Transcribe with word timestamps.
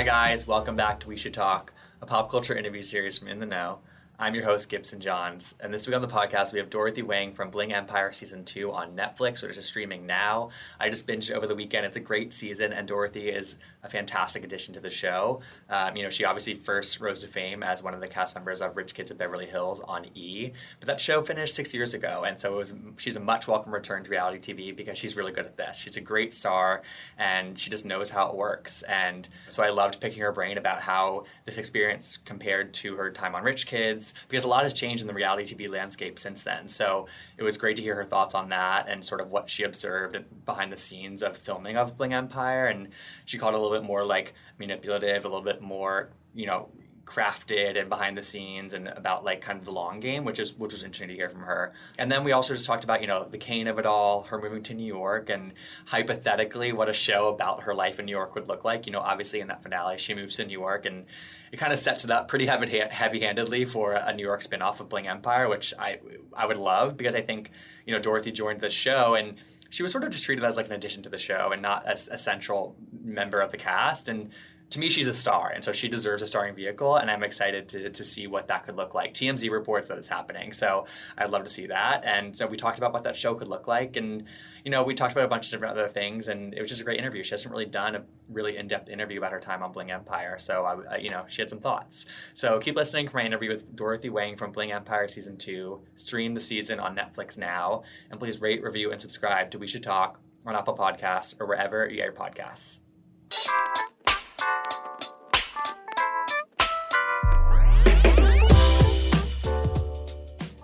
Hi, 0.00 0.06
guys. 0.06 0.46
Welcome 0.46 0.76
back 0.76 0.98
to 1.00 1.08
We 1.08 1.18
Should 1.18 1.34
Talk, 1.34 1.74
a 2.00 2.06
pop 2.06 2.30
culture 2.30 2.56
interview 2.56 2.82
series 2.82 3.18
from 3.18 3.28
In 3.28 3.38
the 3.38 3.44
Know. 3.44 3.80
I'm 4.22 4.34
your 4.34 4.44
host, 4.44 4.68
Gibson 4.68 5.00
Johns, 5.00 5.54
and 5.60 5.72
this 5.72 5.86
week 5.86 5.96
on 5.96 6.02
the 6.02 6.06
podcast, 6.06 6.52
we 6.52 6.58
have 6.58 6.68
Dorothy 6.68 7.00
Wang 7.00 7.32
from 7.32 7.48
Bling 7.48 7.72
Empire 7.72 8.12
Season 8.12 8.44
2 8.44 8.70
on 8.70 8.94
Netflix, 8.94 9.42
which 9.42 9.56
is 9.56 9.64
streaming 9.64 10.04
now. 10.04 10.50
I 10.78 10.90
just 10.90 11.06
binged 11.06 11.30
over 11.30 11.46
the 11.46 11.54
weekend. 11.54 11.86
It's 11.86 11.96
a 11.96 12.00
great 12.00 12.34
season, 12.34 12.74
and 12.74 12.86
Dorothy 12.86 13.30
is 13.30 13.56
a 13.82 13.88
fantastic 13.88 14.44
addition 14.44 14.74
to 14.74 14.80
the 14.80 14.90
show. 14.90 15.40
Um, 15.70 15.96
you 15.96 16.02
know, 16.02 16.10
she 16.10 16.26
obviously 16.26 16.56
first 16.56 17.00
rose 17.00 17.20
to 17.20 17.28
fame 17.28 17.62
as 17.62 17.82
one 17.82 17.94
of 17.94 18.00
the 18.00 18.08
cast 18.08 18.34
members 18.34 18.60
of 18.60 18.76
Rich 18.76 18.92
Kids 18.92 19.10
of 19.10 19.16
Beverly 19.16 19.46
Hills 19.46 19.80
on 19.80 20.04
E, 20.14 20.52
but 20.80 20.86
that 20.86 21.00
show 21.00 21.22
finished 21.22 21.54
six 21.54 21.72
years 21.72 21.94
ago, 21.94 22.24
and 22.26 22.38
so 22.38 22.52
it 22.52 22.56
was 22.56 22.74
she's 22.98 23.16
a 23.16 23.20
much 23.20 23.48
welcome 23.48 23.72
return 23.72 24.04
to 24.04 24.10
reality 24.10 24.52
TV 24.52 24.76
because 24.76 24.98
she's 24.98 25.16
really 25.16 25.32
good 25.32 25.46
at 25.46 25.56
this. 25.56 25.78
She's 25.78 25.96
a 25.96 26.02
great 26.02 26.34
star, 26.34 26.82
and 27.16 27.58
she 27.58 27.70
just 27.70 27.86
knows 27.86 28.10
how 28.10 28.28
it 28.28 28.36
works. 28.36 28.82
And 28.82 29.26
so 29.48 29.62
I 29.62 29.70
loved 29.70 29.98
picking 29.98 30.20
her 30.20 30.32
brain 30.32 30.58
about 30.58 30.82
how 30.82 31.24
this 31.46 31.56
experience 31.56 32.18
compared 32.18 32.74
to 32.74 32.96
her 32.96 33.10
time 33.10 33.34
on 33.34 33.44
Rich 33.44 33.66
Kids 33.66 34.09
because 34.28 34.44
a 34.44 34.48
lot 34.48 34.64
has 34.64 34.74
changed 34.74 35.02
in 35.02 35.06
the 35.06 35.14
reality 35.14 35.54
TV 35.54 35.70
landscape 35.70 36.18
since 36.18 36.44
then. 36.44 36.68
So 36.68 37.06
it 37.36 37.42
was 37.42 37.56
great 37.56 37.76
to 37.76 37.82
hear 37.82 37.94
her 37.96 38.04
thoughts 38.04 38.34
on 38.34 38.48
that 38.50 38.88
and 38.88 39.04
sort 39.04 39.20
of 39.20 39.30
what 39.30 39.50
she 39.50 39.64
observed 39.64 40.18
behind 40.44 40.72
the 40.72 40.76
scenes 40.76 41.22
of 41.22 41.36
filming 41.36 41.76
of 41.76 41.96
Bling 41.96 42.12
Empire. 42.12 42.66
And 42.66 42.88
she 43.24 43.38
called 43.38 43.54
it 43.54 43.58
a 43.58 43.62
little 43.62 43.76
bit 43.76 43.86
more 43.86 44.04
like 44.04 44.34
manipulative, 44.58 45.24
a 45.24 45.28
little 45.28 45.44
bit 45.44 45.60
more, 45.60 46.10
you 46.34 46.46
know, 46.46 46.68
crafted 47.04 47.78
and 47.78 47.88
behind 47.88 48.16
the 48.16 48.22
scenes 48.22 48.72
and 48.72 48.86
about 48.88 49.24
like 49.24 49.40
kind 49.40 49.58
of 49.58 49.64
the 49.64 49.72
long 49.72 50.00
game, 50.00 50.24
which 50.24 50.38
is 50.38 50.56
which 50.56 50.72
was 50.72 50.82
interesting 50.82 51.08
to 51.08 51.14
hear 51.14 51.28
from 51.28 51.42
her. 51.42 51.72
And 51.98 52.10
then 52.10 52.22
we 52.22 52.32
also 52.32 52.54
just 52.54 52.66
talked 52.66 52.84
about 52.84 53.00
you 53.00 53.06
know 53.06 53.26
the 53.28 53.38
Kane 53.38 53.66
of 53.66 53.78
it 53.78 53.86
all, 53.86 54.22
her 54.24 54.40
moving 54.40 54.62
to 54.64 54.74
New 54.74 54.86
York, 54.86 55.28
and 55.30 55.52
hypothetically 55.86 56.72
what 56.72 56.88
a 56.88 56.92
show 56.92 57.28
about 57.28 57.64
her 57.64 57.74
life 57.74 57.98
in 57.98 58.06
New 58.06 58.12
York 58.12 58.34
would 58.34 58.48
look 58.48 58.64
like. 58.64 58.86
You 58.86 58.92
know, 58.92 59.00
obviously 59.00 59.40
in 59.40 59.48
that 59.48 59.62
finale, 59.62 59.98
she 59.98 60.14
moves 60.14 60.36
to 60.36 60.46
New 60.46 60.58
York, 60.58 60.86
and 60.86 61.06
it 61.52 61.58
kind 61.58 61.72
of 61.72 61.80
sets 61.80 62.04
it 62.04 62.10
up 62.10 62.28
pretty 62.28 62.46
heavy-handedly 62.46 63.64
for 63.64 63.94
a 63.94 64.14
New 64.14 64.22
York 64.22 64.42
spinoff 64.42 64.80
of 64.80 64.88
Bling 64.88 65.08
Empire, 65.08 65.48
which 65.48 65.74
I 65.78 65.98
I 66.34 66.46
would 66.46 66.58
love 66.58 66.96
because 66.96 67.14
I 67.14 67.22
think 67.22 67.50
you 67.86 67.94
know 67.94 68.00
Dorothy 68.00 68.30
joined 68.30 68.60
the 68.60 68.70
show 68.70 69.14
and 69.14 69.34
she 69.70 69.82
was 69.82 69.92
sort 69.92 70.04
of 70.04 70.10
just 70.10 70.24
treated 70.24 70.44
as 70.44 70.56
like 70.56 70.66
an 70.66 70.72
addition 70.72 71.02
to 71.04 71.08
the 71.08 71.18
show 71.18 71.50
and 71.52 71.62
not 71.62 71.86
as 71.86 72.08
a 72.08 72.18
central 72.18 72.76
member 73.02 73.40
of 73.40 73.52
the 73.52 73.56
cast 73.56 74.08
and 74.08 74.30
to 74.70 74.78
me, 74.78 74.88
she's 74.88 75.08
a 75.08 75.12
star, 75.12 75.50
and 75.50 75.64
so 75.64 75.72
she 75.72 75.88
deserves 75.88 76.22
a 76.22 76.26
starring 76.28 76.54
vehicle, 76.54 76.96
and 76.96 77.10
I'm 77.10 77.24
excited 77.24 77.68
to, 77.70 77.90
to 77.90 78.04
see 78.04 78.28
what 78.28 78.46
that 78.48 78.64
could 78.64 78.76
look 78.76 78.94
like. 78.94 79.14
TMZ 79.14 79.50
reports 79.50 79.88
that 79.88 79.98
it's 79.98 80.08
happening, 80.08 80.52
so 80.52 80.86
I'd 81.18 81.30
love 81.30 81.42
to 81.42 81.50
see 81.50 81.66
that. 81.66 82.04
And 82.04 82.36
so 82.36 82.46
we 82.46 82.56
talked 82.56 82.78
about 82.78 82.92
what 82.92 83.02
that 83.02 83.16
show 83.16 83.34
could 83.34 83.48
look 83.48 83.66
like, 83.66 83.96
and 83.96 84.24
you 84.64 84.70
know, 84.70 84.84
we 84.84 84.94
talked 84.94 85.12
about 85.12 85.24
a 85.24 85.28
bunch 85.28 85.46
of 85.46 85.50
different 85.50 85.76
other 85.76 85.88
things, 85.88 86.28
and 86.28 86.54
it 86.54 86.60
was 86.60 86.68
just 86.68 86.80
a 86.80 86.84
great 86.84 87.00
interview. 87.00 87.24
She 87.24 87.32
hasn't 87.32 87.50
really 87.50 87.66
done 87.66 87.96
a 87.96 88.04
really 88.28 88.56
in-depth 88.56 88.88
interview 88.88 89.18
about 89.18 89.32
her 89.32 89.40
time 89.40 89.62
on 89.64 89.72
Bling 89.72 89.90
Empire, 89.90 90.38
so 90.38 90.64
I, 90.64 90.98
you 90.98 91.10
know, 91.10 91.24
she 91.26 91.42
had 91.42 91.50
some 91.50 91.60
thoughts. 91.60 92.06
So 92.34 92.60
keep 92.60 92.76
listening 92.76 93.08
for 93.08 93.18
my 93.18 93.24
interview 93.24 93.50
with 93.50 93.74
Dorothy 93.74 94.10
Wang 94.10 94.36
from 94.36 94.52
Bling 94.52 94.70
Empire 94.70 95.08
season 95.08 95.36
two. 95.36 95.80
Stream 95.96 96.34
the 96.34 96.40
season 96.40 96.78
on 96.78 96.96
Netflix 96.96 97.36
now, 97.36 97.82
and 98.10 98.20
please 98.20 98.40
rate, 98.40 98.62
review, 98.62 98.92
and 98.92 99.00
subscribe 99.00 99.50
to 99.50 99.58
We 99.58 99.66
Should 99.66 99.82
Talk 99.82 100.20
on 100.46 100.54
Apple 100.54 100.76
Podcasts 100.76 101.40
or 101.40 101.46
wherever 101.46 101.88
you 101.88 101.96
get 101.96 102.04
your 102.04 102.12
podcasts. 102.12 102.80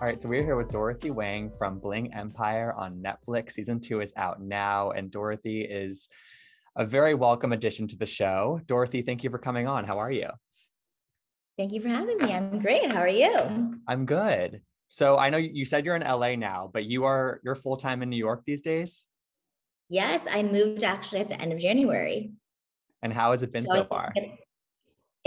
All 0.07 0.13
right, 0.13 0.21
so 0.21 0.29
we're 0.29 0.41
here 0.41 0.55
with 0.55 0.69
Dorothy 0.69 1.11
Wang 1.11 1.51
from 1.57 1.79
Bling 1.79 2.13
Empire 2.13 2.73
on 2.77 3.03
Netflix. 3.03 3.51
Season 3.51 3.77
two 3.77 3.99
is 3.99 4.13
out 4.15 4.41
now, 4.41 4.91
and 4.91 5.11
Dorothy 5.11 5.63
is 5.63 6.07
a 6.77 6.85
very 6.85 7.13
welcome 7.13 7.51
addition 7.51 7.89
to 7.89 7.97
the 7.97 8.05
show. 8.05 8.61
Dorothy, 8.67 9.01
thank 9.01 9.25
you 9.25 9.29
for 9.29 9.37
coming 9.37 9.67
on. 9.67 9.83
How 9.83 9.97
are 9.97 10.09
you? 10.09 10.29
Thank 11.57 11.73
you 11.73 11.81
for 11.81 11.89
having 11.89 12.15
me. 12.19 12.31
I'm 12.31 12.59
great. 12.59 12.89
How 12.89 13.01
are 13.01 13.09
you? 13.09 13.81
I'm 13.85 14.05
good. 14.05 14.61
So 14.87 15.17
I 15.17 15.29
know 15.29 15.39
you 15.39 15.65
said 15.65 15.83
you're 15.83 15.97
in 15.97 16.03
LA 16.03 16.35
now, 16.35 16.69
but 16.71 16.85
you 16.85 17.03
are 17.03 17.41
you're 17.43 17.55
full 17.55 17.75
time 17.75 18.01
in 18.01 18.09
New 18.09 18.15
York 18.15 18.43
these 18.47 18.61
days. 18.61 19.07
Yes, 19.89 20.25
I 20.31 20.41
moved 20.41 20.85
actually 20.85 21.19
at 21.19 21.27
the 21.27 21.41
end 21.41 21.51
of 21.51 21.59
January. 21.59 22.31
And 23.01 23.11
how 23.11 23.31
has 23.31 23.43
it 23.43 23.51
been 23.51 23.65
so, 23.65 23.73
so 23.73 23.83
far? 23.83 24.13
it 24.15 24.39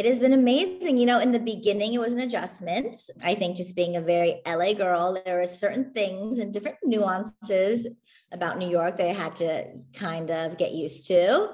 has 0.04 0.18
been 0.18 0.32
amazing. 0.32 0.98
You 0.98 1.06
know, 1.06 1.20
in 1.20 1.32
the 1.32 1.38
beginning, 1.38 1.94
it 1.94 2.00
was 2.00 2.12
an 2.12 2.20
adjustment. 2.20 2.96
I 3.22 3.34
think 3.34 3.56
just 3.56 3.74
being 3.74 3.96
a 3.96 4.00
very 4.00 4.40
LA 4.46 4.72
girl, 4.74 5.20
there 5.24 5.40
are 5.40 5.46
certain 5.46 5.92
things 5.92 6.38
and 6.38 6.52
different 6.52 6.78
nuances 6.84 7.86
about 8.32 8.58
New 8.58 8.68
York 8.68 8.96
that 8.96 9.08
I 9.08 9.12
had 9.12 9.36
to 9.36 9.66
kind 9.94 10.30
of 10.30 10.56
get 10.56 10.72
used 10.72 11.06
to. 11.08 11.50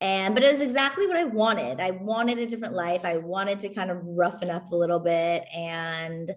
And, 0.00 0.34
but 0.34 0.42
it 0.42 0.50
was 0.50 0.62
exactly 0.62 1.06
what 1.06 1.16
I 1.16 1.24
wanted. 1.24 1.80
I 1.80 1.90
wanted 1.90 2.38
a 2.38 2.46
different 2.46 2.74
life. 2.74 3.04
I 3.04 3.18
wanted 3.18 3.60
to 3.60 3.68
kind 3.68 3.90
of 3.90 3.98
roughen 4.02 4.48
up 4.48 4.72
a 4.72 4.76
little 4.76 5.00
bit. 5.00 5.44
And 5.54 6.30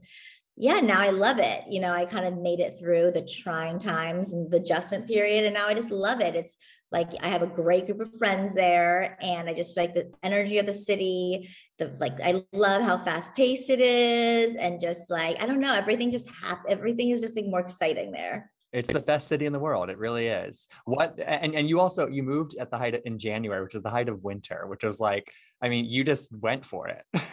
yeah, 0.56 0.80
now 0.80 1.00
I 1.00 1.10
love 1.10 1.40
it. 1.40 1.66
You 1.68 1.80
know, 1.80 1.92
I 1.92 2.06
kind 2.06 2.26
of 2.26 2.38
made 2.38 2.60
it 2.60 2.78
through 2.78 3.12
the 3.12 3.24
trying 3.24 3.80
times 3.80 4.34
and 4.34 4.52
the 4.52 4.58
adjustment 4.58 5.08
period. 5.08 5.46
And 5.46 5.56
now 5.56 5.68
I 5.68 5.74
just 5.74 5.90
love 5.90 6.22
it. 6.22 6.36
It's 6.36 6.58
like 6.92 7.10
I 7.24 7.28
have 7.28 7.42
a 7.42 7.48
great 7.48 7.88
group 7.88 8.02
of 8.02 8.16
friends 8.18 8.54
there, 8.54 9.18
and 9.20 9.50
I 9.50 9.56
just 9.56 9.76
like 9.76 9.96
the 9.96 10.12
energy 10.22 10.60
of 10.60 10.68
the 10.68 10.74
city. 10.74 11.50
The 11.80 11.96
like, 12.00 12.22
I 12.22 12.44
love 12.54 12.84
how 12.84 12.98
fast 12.98 13.34
paced 13.34 13.72
it 13.72 13.80
is, 13.80 14.56
and 14.56 14.80
just 14.80 15.10
like 15.10 15.42
I 15.42 15.48
don't 15.48 15.60
know, 15.60 15.74
everything 15.74 16.12
just 16.12 16.30
happen. 16.30 16.66
Everything 16.70 17.10
is 17.10 17.22
just 17.22 17.36
like 17.36 17.48
more 17.48 17.62
exciting 17.62 18.12
there. 18.12 18.52
It's 18.72 18.92
the 18.92 19.00
best 19.00 19.28
city 19.28 19.48
in 19.48 19.54
the 19.54 19.60
world. 19.60 19.90
It 19.90 19.98
really 19.98 20.28
is. 20.28 20.68
What 20.86 21.20
and 21.26 21.56
and 21.56 21.68
you 21.68 21.80
also 21.80 22.08
you 22.08 22.22
moved 22.22 22.56
at 22.60 22.70
the 22.70 22.78
height 22.78 22.94
of, 22.94 23.02
in 23.06 23.18
January, 23.18 23.64
which 23.64 23.76
is 23.76 23.82
the 23.82 23.90
height 23.90 24.08
of 24.08 24.24
winter, 24.24 24.68
which 24.68 24.84
was 24.84 25.00
like, 25.00 25.32
I 25.64 25.70
mean, 25.70 25.86
you 25.86 26.04
just 26.04 26.32
went 26.32 26.64
for 26.64 26.90
it. 26.90 27.04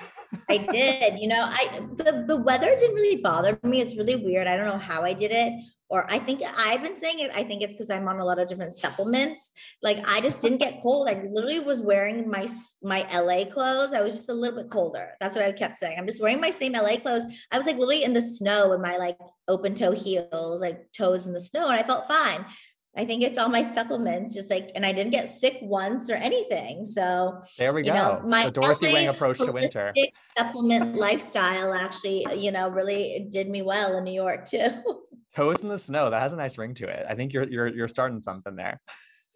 I 0.48 0.58
did. 0.58 1.18
You 1.18 1.28
know, 1.28 1.48
I 1.50 1.80
the, 1.94 2.24
the 2.26 2.36
weather 2.36 2.74
didn't 2.76 2.94
really 2.94 3.20
bother 3.20 3.58
me. 3.62 3.80
It's 3.80 3.96
really 3.96 4.16
weird. 4.16 4.46
I 4.46 4.56
don't 4.56 4.66
know 4.66 4.78
how 4.78 5.02
I 5.02 5.12
did 5.12 5.32
it 5.32 5.64
or 5.90 6.06
I 6.08 6.20
think 6.20 6.40
I've 6.56 6.82
been 6.82 6.98
saying 6.98 7.18
it. 7.18 7.32
I 7.34 7.42
think 7.42 7.62
it's 7.62 7.74
because 7.74 7.90
I'm 7.90 8.06
on 8.06 8.20
a 8.20 8.24
lot 8.24 8.38
of 8.38 8.48
different 8.48 8.76
supplements. 8.76 9.50
Like 9.82 9.98
I 10.08 10.20
just 10.20 10.40
didn't 10.40 10.58
get 10.58 10.80
cold. 10.82 11.08
I 11.08 11.14
literally 11.28 11.58
was 11.58 11.82
wearing 11.82 12.30
my 12.30 12.48
my 12.80 13.06
LA 13.12 13.44
clothes. 13.44 13.92
I 13.92 14.00
was 14.00 14.12
just 14.12 14.28
a 14.28 14.32
little 14.32 14.62
bit 14.62 14.70
colder. 14.70 15.16
That's 15.20 15.36
what 15.36 15.44
I 15.44 15.50
kept 15.50 15.78
saying. 15.78 15.98
I'm 15.98 16.06
just 16.06 16.22
wearing 16.22 16.40
my 16.40 16.50
same 16.50 16.72
LA 16.72 16.96
clothes. 16.96 17.24
I 17.50 17.58
was 17.58 17.66
like 17.66 17.76
literally 17.76 18.04
in 18.04 18.12
the 18.12 18.22
snow 18.22 18.70
with 18.70 18.80
my 18.80 18.96
like 18.96 19.18
open 19.48 19.74
toe 19.74 19.90
heels, 19.90 20.60
like 20.60 20.92
toes 20.92 21.26
in 21.26 21.32
the 21.32 21.40
snow, 21.40 21.68
and 21.68 21.78
I 21.78 21.82
felt 21.82 22.06
fine. 22.06 22.46
I 22.96 23.04
think 23.04 23.22
it's 23.22 23.38
all 23.38 23.48
my 23.48 23.62
supplements, 23.62 24.34
just 24.34 24.50
like, 24.50 24.72
and 24.74 24.84
I 24.84 24.92
didn't 24.92 25.12
get 25.12 25.28
sick 25.28 25.58
once 25.62 26.10
or 26.10 26.14
anything. 26.14 26.84
So 26.84 27.40
there 27.56 27.72
we 27.72 27.82
go. 27.82 27.94
Know, 27.94 28.22
my 28.24 28.46
the 28.46 28.50
Dorothy 28.50 28.92
Wang 28.92 29.08
approach 29.08 29.38
to 29.38 29.52
winter. 29.52 29.92
Supplement 30.36 30.96
lifestyle 30.96 31.72
actually, 31.72 32.26
you 32.36 32.50
know, 32.50 32.68
really 32.68 33.28
did 33.30 33.48
me 33.48 33.62
well 33.62 33.96
in 33.96 34.04
New 34.04 34.12
York 34.12 34.44
too. 34.44 34.70
toes 35.34 35.60
in 35.62 35.68
the 35.68 35.78
snow. 35.78 36.10
That 36.10 36.22
has 36.22 36.32
a 36.32 36.36
nice 36.36 36.58
ring 36.58 36.74
to 36.74 36.88
it. 36.88 37.06
I 37.08 37.14
think 37.14 37.32
you're 37.32 37.48
you're 37.48 37.68
you're 37.68 37.88
starting 37.88 38.20
something 38.20 38.56
there. 38.56 38.80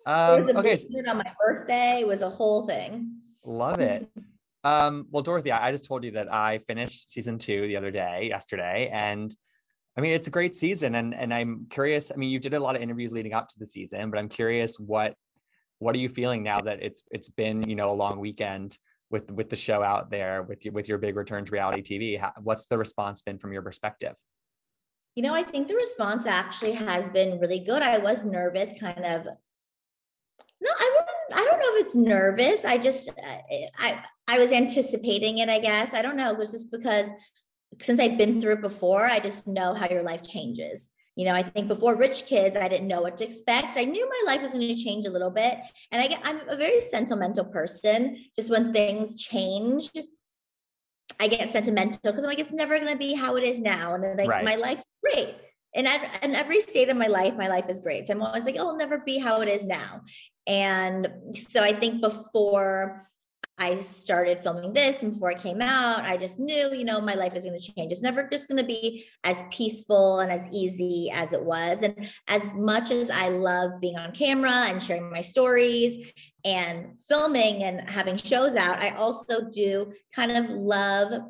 Um, 0.07 0.49
okay. 0.57 0.77
On 1.09 1.17
my 1.17 1.33
birthday 1.39 2.01
it 2.01 2.09
was 2.09 2.23
a 2.23 2.31
whole 2.31 2.67
thing. 2.67 3.21
Love 3.45 3.81
it. 3.81 4.09
Um, 4.65 5.07
well, 5.11 5.23
Dorothy, 5.23 5.53
I 5.53 5.71
just 5.73 5.85
told 5.85 6.05
you 6.05 6.13
that 6.13 6.33
I 6.33 6.59
finished 6.59 7.11
season 7.11 7.39
two 7.39 7.67
the 7.69 7.77
other 7.77 7.91
day, 7.91 8.29
yesterday, 8.31 8.91
and 8.93 9.35
I 9.97 10.01
mean 10.01 10.13
it's 10.13 10.29
a 10.29 10.31
great 10.31 10.57
season, 10.57 10.95
and 10.97 11.15
and 11.15 11.33
I'm 11.33 11.67
curious. 11.71 12.11
I 12.11 12.17
mean, 12.17 12.31
you 12.31 12.39
did 12.39 12.55
a 12.55 12.61
lot 12.61 12.77
of 12.77 12.83
interviews 12.83 13.13
leading 13.13 13.33
up 13.33 13.49
to 13.49 13.59
the 13.59 13.67
season, 13.67 14.11
but 14.11 14.19
I'm 14.19 14.29
curious 14.29 14.79
what 14.79 15.15
what 15.79 15.95
are 15.95 15.99
you 15.99 16.09
feeling 16.09 16.43
now 16.43 16.61
that 16.61 16.83
it's 16.83 17.03
it's 17.11 17.29
been 17.29 17.69
you 17.69 17.77
know 17.77 17.91
a 17.91 17.95
long 17.95 18.19
weekend 18.19 18.77
with 19.11 19.31
with 19.31 19.51
the 19.51 19.57
show 19.57 19.83
out 19.83 20.11
there 20.11 20.43
with 20.43 20.65
your 20.65 20.73
with 20.73 20.89
your 20.89 20.99
big 20.99 21.17
return 21.17 21.45
to 21.45 21.53
reality 21.53 21.83
TV? 21.83 22.19
How, 22.19 22.33
what's 22.43 22.67
the 22.67 22.79
response 22.79 23.23
been 23.23 23.39
from 23.39 23.53
your 23.53 23.63
perspective? 23.63 24.15
You 25.15 25.23
know, 25.23 25.35
I 25.35 25.45
think 25.45 25.69
the 25.69 25.77
response 25.77 26.27
actually 26.27 26.73
has 26.73 27.09
been 27.09 27.39
really 27.39 27.61
good. 27.61 27.83
I 27.83 27.99
was 27.99 28.25
nervous, 28.25 28.73
kind 28.81 29.05
of. 29.05 29.27
No, 30.61 30.71
I 30.77 30.91
don't. 30.95 31.09
I 31.39 31.45
don't 31.45 31.59
know 31.59 31.79
if 31.79 31.87
it's 31.87 31.95
nervous. 31.95 32.65
I 32.65 32.79
just, 32.79 33.11
I, 33.79 34.03
I 34.29 34.39
was 34.39 34.53
anticipating 34.53 35.39
it. 35.39 35.49
I 35.49 35.59
guess 35.59 35.95
I 35.95 36.03
don't 36.03 36.17
know. 36.17 36.31
It 36.33 36.39
was 36.39 36.51
just 36.51 36.71
because 36.71 37.09
since 37.81 38.01
I've 38.01 38.19
been 38.19 38.41
through 38.41 38.55
it 38.55 38.61
before, 38.61 39.05
I 39.05 39.21
just 39.21 39.47
know 39.47 39.75
how 39.75 39.89
your 39.89 40.03
life 40.03 40.27
changes. 40.27 40.91
You 41.17 41.27
know, 41.27 41.33
I 41.33 41.43
think 41.43 41.69
before 41.69 41.97
Rich 41.97 42.27
Kids, 42.27 42.57
I 42.57 42.67
didn't 42.69 42.89
know 42.89 43.01
what 43.01 43.17
to 43.19 43.25
expect. 43.25 43.77
I 43.77 43.85
knew 43.85 44.09
my 44.09 44.33
life 44.33 44.43
was 44.43 44.53
going 44.53 44.67
to 44.67 44.83
change 44.83 45.07
a 45.07 45.11
little 45.11 45.31
bit, 45.31 45.59
and 45.93 46.03
I 46.03 46.09
get, 46.09 46.21
I'm 46.25 46.41
a 46.49 46.57
very 46.57 46.81
sentimental 46.81 47.45
person. 47.45 48.25
Just 48.35 48.51
when 48.51 48.73
things 48.73 49.23
change, 49.23 49.91
I 51.21 51.29
get 51.29 51.53
sentimental 51.53 52.01
because 52.03 52.25
I'm 52.25 52.31
like, 52.31 52.41
it's 52.41 52.53
never 52.53 52.79
going 52.79 52.93
to 52.93 52.99
be 52.99 53.15
how 53.15 53.37
it 53.37 53.45
is 53.45 53.61
now. 53.61 53.95
And 53.95 54.19
like 54.19 54.29
right. 54.29 54.45
my 54.45 54.57
life, 54.57 54.83
great. 55.03 55.37
And 55.75 55.87
at, 55.87 56.23
in 56.23 56.35
every 56.35 56.61
state 56.61 56.89
of 56.89 56.97
my 56.97 57.09
life, 57.09 57.37
my 57.37 57.49
life 57.49 57.69
is 57.69 57.81
great. 57.81 58.07
So 58.07 58.15
I'm 58.15 58.23
always 58.23 58.45
like, 58.45 58.57
oh, 58.59 58.69
it'll 58.69 58.77
never 58.77 58.99
be 58.99 59.19
how 59.19 59.41
it 59.41 59.49
is 59.49 59.65
now. 59.65 60.03
And 60.47 61.09
so 61.37 61.63
I 61.63 61.73
think 61.73 62.01
before 62.01 63.09
I 63.57 63.79
started 63.81 64.41
filming 64.41 64.73
this 64.73 65.03
and 65.03 65.13
before 65.13 65.31
it 65.31 65.39
came 65.39 65.63
out, 65.63 66.05
I 66.05 66.17
just 66.17 66.41
knew, 66.41 66.75
you 66.75 66.85
know, 66.85 67.01
my 67.01 67.15
life 67.15 67.37
is 67.37 67.45
going 67.45 67.59
to 67.59 67.73
change. 67.73 67.93
It's 67.93 68.03
never 68.03 68.29
just 68.29 68.49
going 68.49 68.59
to 68.59 68.67
be 68.67 69.07
as 69.23 69.37
peaceful 69.53 70.19
and 70.19 70.33
as 70.33 70.49
easy 70.51 71.11
as 71.15 71.33
it 71.33 71.43
was. 71.43 71.83
And 71.83 72.11
as 72.27 72.43
much 72.55 72.91
as 72.91 73.11
I 73.11 73.29
love 73.29 73.81
being 73.81 73.97
on 73.97 74.11
camera 74.11 74.51
and 74.51 74.83
sharing 74.83 75.09
my 75.09 75.21
stories 75.21 76.11
and 76.45 76.99
filming 77.09 77.63
and 77.63 77.89
having 77.89 78.17
shows 78.17 78.57
out, 78.57 78.81
I 78.81 78.91
also 78.91 79.49
do 79.51 79.93
kind 80.13 80.33
of 80.33 80.51
love 80.51 81.23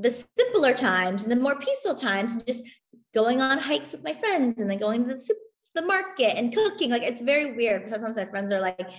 the 0.00 0.24
simpler 0.36 0.74
times 0.74 1.22
and 1.22 1.30
the 1.30 1.36
more 1.36 1.56
peaceful 1.56 1.94
times 1.94 2.42
just 2.42 2.64
going 3.14 3.40
on 3.40 3.58
hikes 3.58 3.92
with 3.92 4.02
my 4.02 4.12
friends 4.12 4.58
and 4.58 4.68
then 4.68 4.78
going 4.78 5.06
to 5.08 5.14
the, 5.14 5.34
the 5.76 5.82
market 5.82 6.36
and 6.36 6.52
cooking. 6.52 6.90
Like 6.90 7.02
it's 7.02 7.22
very 7.22 7.52
weird. 7.52 7.88
Sometimes 7.88 8.16
my 8.16 8.26
friends 8.26 8.52
are 8.52 8.60
like, 8.60 8.90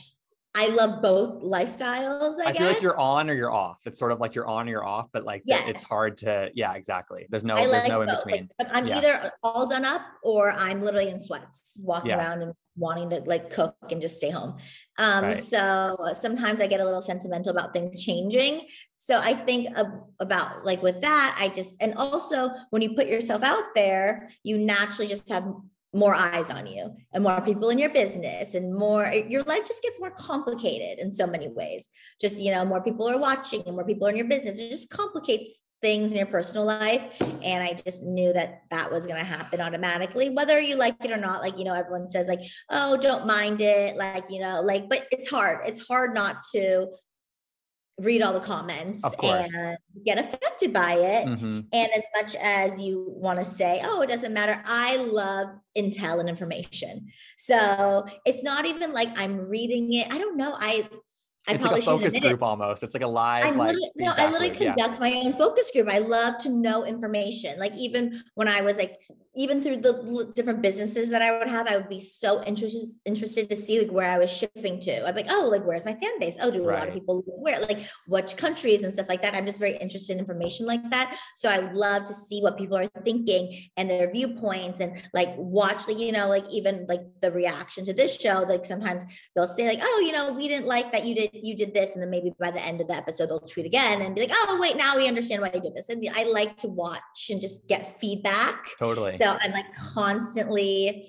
I 0.60 0.70
love 0.70 1.04
both 1.04 1.44
lifestyles. 1.44 2.40
I, 2.40 2.50
I 2.50 2.54
feel 2.54 2.66
like 2.66 2.82
you're 2.82 2.98
on 2.98 3.30
or 3.30 3.34
you're 3.34 3.52
off. 3.52 3.78
It's 3.86 4.00
sort 4.00 4.12
of 4.12 4.20
like 4.20 4.34
you're 4.34 4.48
on 4.48 4.68
or 4.68 4.72
you're 4.72 4.84
off, 4.86 5.08
but 5.14 5.24
like 5.24 5.44
yes. 5.46 5.64
it's 5.68 5.84
hard 5.84 6.18
to, 6.18 6.50
yeah, 6.56 6.74
exactly. 6.74 7.28
There's 7.30 7.44
no, 7.44 7.54
I 7.54 7.68
there's 7.68 7.72
like 7.84 7.88
no 7.88 8.02
in 8.02 8.08
both. 8.08 8.26
between. 8.26 8.50
Like, 8.58 8.70
I'm 8.72 8.88
yeah. 8.88 8.98
either 8.98 9.32
all 9.44 9.68
done 9.68 9.86
up 9.86 10.02
or 10.24 10.52
I'm 10.52 10.82
literally 10.82 11.12
in 11.12 11.20
sweats 11.20 11.80
walking 11.84 12.10
yeah. 12.10 12.18
around 12.18 12.42
and 12.42 12.54
wanting 12.76 13.12
to 13.12 13.20
like 13.22 13.52
cook 13.52 13.76
and 13.92 14.02
just 14.02 14.18
stay 14.18 14.32
home. 14.32 14.58
Um, 14.98 15.26
right. 15.26 15.36
So 15.36 15.96
sometimes 16.20 16.60
I 16.60 16.66
get 16.66 16.80
a 16.80 16.86
little 16.86 17.02
sentimental 17.02 17.52
about 17.52 17.72
things 17.74 18.04
changing. 18.04 18.68
So 18.98 19.20
I 19.20 19.34
think 19.34 19.70
about 20.20 20.66
like 20.66 20.82
with 20.82 21.02
that, 21.02 21.38
I 21.40 21.50
just, 21.50 21.76
and 21.80 21.94
also 21.94 22.50
when 22.72 22.82
you 22.82 22.96
put 22.96 23.06
yourself 23.08 23.44
out 23.44 23.76
there, 23.76 24.30
you 24.42 24.58
naturally 24.58 25.08
just 25.08 25.30
have 25.30 25.46
more 25.98 26.14
eyes 26.16 26.50
on 26.52 26.68
you 26.68 26.96
and 27.14 27.24
more 27.24 27.42
people 27.42 27.70
in 27.70 27.80
your 27.80 27.90
business 27.90 28.54
and 28.54 28.74
more 28.74 29.06
eh, 29.06 29.24
your 29.28 29.44
life 29.44 29.66
just 29.68 29.82
gets 29.82 30.00
more 30.00 30.12
complicated 30.12 31.00
in 31.00 31.12
so 31.12 31.26
many 31.26 31.48
ways. 31.48 31.88
Just 32.22 32.38
you 32.38 32.52
know 32.52 32.64
more 32.64 32.82
people 32.82 33.10
are 33.10 33.18
watching 33.18 33.64
and 33.66 33.76
more 33.76 33.86
people 33.86 34.08
are 34.08 34.12
in 34.12 34.18
your 34.18 34.28
business. 34.28 34.60
It 34.60 34.70
just 34.70 34.90
complicates 34.90 35.60
things 35.82 36.12
in 36.12 36.18
your 36.18 36.28
personal 36.28 36.66
life. 36.66 37.04
And 37.22 37.64
i 37.64 37.74
just 37.86 38.04
knew 38.04 38.34
that 38.34 38.64
that 38.72 38.92
was 38.92 39.06
going 39.06 39.20
to 39.20 39.26
happen 39.26 39.62
automatically 39.62 40.32
whether 40.32 40.60
you 40.60 40.76
like 40.76 41.04
it 41.04 41.12
or 41.12 41.18
not. 41.18 41.42
Like 41.42 41.58
you 41.58 41.66
know 41.66 41.74
everyone 41.74 42.10
says 42.10 42.28
like 42.28 42.42
oh 42.72 42.98
don't 42.98 43.26
mind 43.26 43.62
it 43.62 43.98
like 43.98 44.26
you 44.30 44.40
know 44.40 44.62
like 44.62 44.90
but 44.90 45.08
it's 45.12 45.28
hard. 45.28 45.68
It's 45.68 45.88
hard 45.88 46.14
not 46.14 46.44
to 46.54 46.88
read 48.00 48.22
all 48.22 48.34
the 48.34 48.40
comments 48.40 49.02
and 49.24 49.78
get 50.06 50.18
affected 50.20 50.72
by 50.72 50.94
it. 50.94 51.28
Mm-hmm. 51.28 51.62
And 51.74 51.90
as 51.96 52.04
much 52.16 52.36
as 52.36 52.80
you 52.80 53.06
want 53.08 53.40
to 53.40 53.46
say, 53.46 53.82
oh, 53.84 54.02
it 54.02 54.08
doesn't 54.08 54.34
matter, 54.34 54.62
I 54.66 54.98
love 54.98 55.48
intel 55.78 56.20
and 56.20 56.30
information. 56.30 57.08
So 57.38 58.06
it's 58.26 58.44
not 58.44 58.66
even 58.66 58.94
like 58.94 59.18
I'm 59.20 59.38
reading 59.38 59.94
it. 59.94 60.14
I 60.14 60.18
don't 60.18 60.38
know. 60.38 60.56
I 60.58 60.88
I 61.48 61.54
it's 61.54 61.64
like 61.64 61.82
a 61.82 61.86
focus 61.86 62.18
group 62.18 62.44
almost. 62.44 62.84
It's 62.84 62.94
like 62.94 63.04
a 63.04 63.08
live. 63.08 63.46
I 63.46 63.52
like, 63.52 63.78
no, 63.96 64.14
I 64.18 64.26
literally 64.30 64.50
conduct 64.50 64.78
yeah. 64.78 65.00
my 65.00 65.14
own 65.14 65.34
focus 65.34 65.72
group. 65.72 65.90
I 65.90 66.00
love 66.00 66.38
to 66.40 66.50
know 66.50 66.84
information. 66.86 67.58
Like 67.58 67.74
even 67.78 68.22
when 68.36 68.50
I 68.50 68.62
was 68.62 68.78
like 68.78 68.98
even 69.38 69.62
through 69.62 69.78
the 69.78 70.32
different 70.36 70.62
businesses 70.62 71.10
that 71.12 71.22
I 71.22 71.38
would 71.38 71.48
have, 71.48 71.68
I 71.68 71.78
would 71.78 71.90
be 71.90 72.00
so 72.00 72.44
interested 72.44 73.00
interested 73.06 73.50
to 73.50 73.56
see 73.56 73.80
like 73.80 73.92
where 73.92 74.10
I 74.10 74.18
was 74.18 74.32
shipping 74.32 74.80
to. 74.82 75.08
I'd 75.08 75.16
be 75.16 75.22
like, 75.22 75.32
oh, 75.32 75.48
like 75.52 75.64
where's 75.64 75.86
my 75.86 75.94
fan 75.94 76.20
base? 76.20 76.36
Oh, 76.42 76.50
do 76.50 76.64
right. 76.64 76.76
a 76.76 76.80
lot 76.80 76.88
of 76.88 76.94
people 76.94 77.24
where 77.26 77.62
like 77.62 77.82
which 78.08 78.36
countries 78.36 78.84
and 78.84 78.92
stuff 78.92 79.08
like 79.08 79.22
that. 79.22 79.36
I'm 79.36 79.46
just 79.46 79.60
very 79.60 79.78
interested 79.78 80.14
in 80.14 80.20
information 80.20 80.66
like 80.66 80.90
that. 80.90 81.18
So 81.36 81.50
I 81.50 81.72
love 81.72 82.06
to 82.06 82.14
see 82.14 82.42
what 82.42 82.58
people 82.58 82.78
are 82.78 82.88
thinking 83.04 83.70
and 83.78 83.90
their 83.90 84.12
viewpoints 84.12 84.82
and 84.82 85.02
like 85.14 85.30
watch 85.38 85.88
like, 85.88 86.00
you 86.00 86.12
know, 86.12 86.28
like 86.28 86.46
even 86.50 86.86
like 86.90 87.02
the 87.22 87.32
reaction 87.32 87.86
to 87.86 87.94
this 87.94 88.20
show. 88.20 88.46
Like 88.48 88.66
sometimes 88.66 89.04
they'll 89.36 89.46
say, 89.46 89.68
like, 89.68 89.80
oh, 89.82 90.04
you 90.06 90.12
know, 90.12 90.34
we 90.34 90.48
didn't 90.48 90.68
like 90.68 90.92
that 90.92 91.06
you 91.06 91.14
did 91.14 91.30
you 91.34 91.56
did 91.56 91.74
this. 91.74 91.94
And 91.94 92.02
then 92.02 92.10
maybe 92.10 92.34
by 92.40 92.52
the 92.52 92.62
end 92.62 92.82
of 92.82 92.88
the 92.88 92.96
episode, 92.96 93.30
they'll 93.30 93.40
tweet 93.40 93.66
again 93.68 94.02
and 94.02 94.16
be 94.16 94.22
like, 94.22 94.32
oh, 94.34 94.58
wait, 94.60 94.78
now 94.78 94.98
we 94.98 95.08
understand 95.08 95.42
why 95.42 95.52
you 95.54 95.62
did 95.62 95.76
this. 95.76 95.90
And 95.90 96.04
I 96.16 96.24
like 96.24 96.58
to 96.58 96.68
watch 96.68 97.28
and 97.30 97.40
just 97.40 97.68
get 97.68 97.86
feedback. 98.00 98.66
Totally. 98.80 99.12
So 99.12 99.27
I'm 99.42 99.52
like 99.52 99.74
constantly 99.76 101.08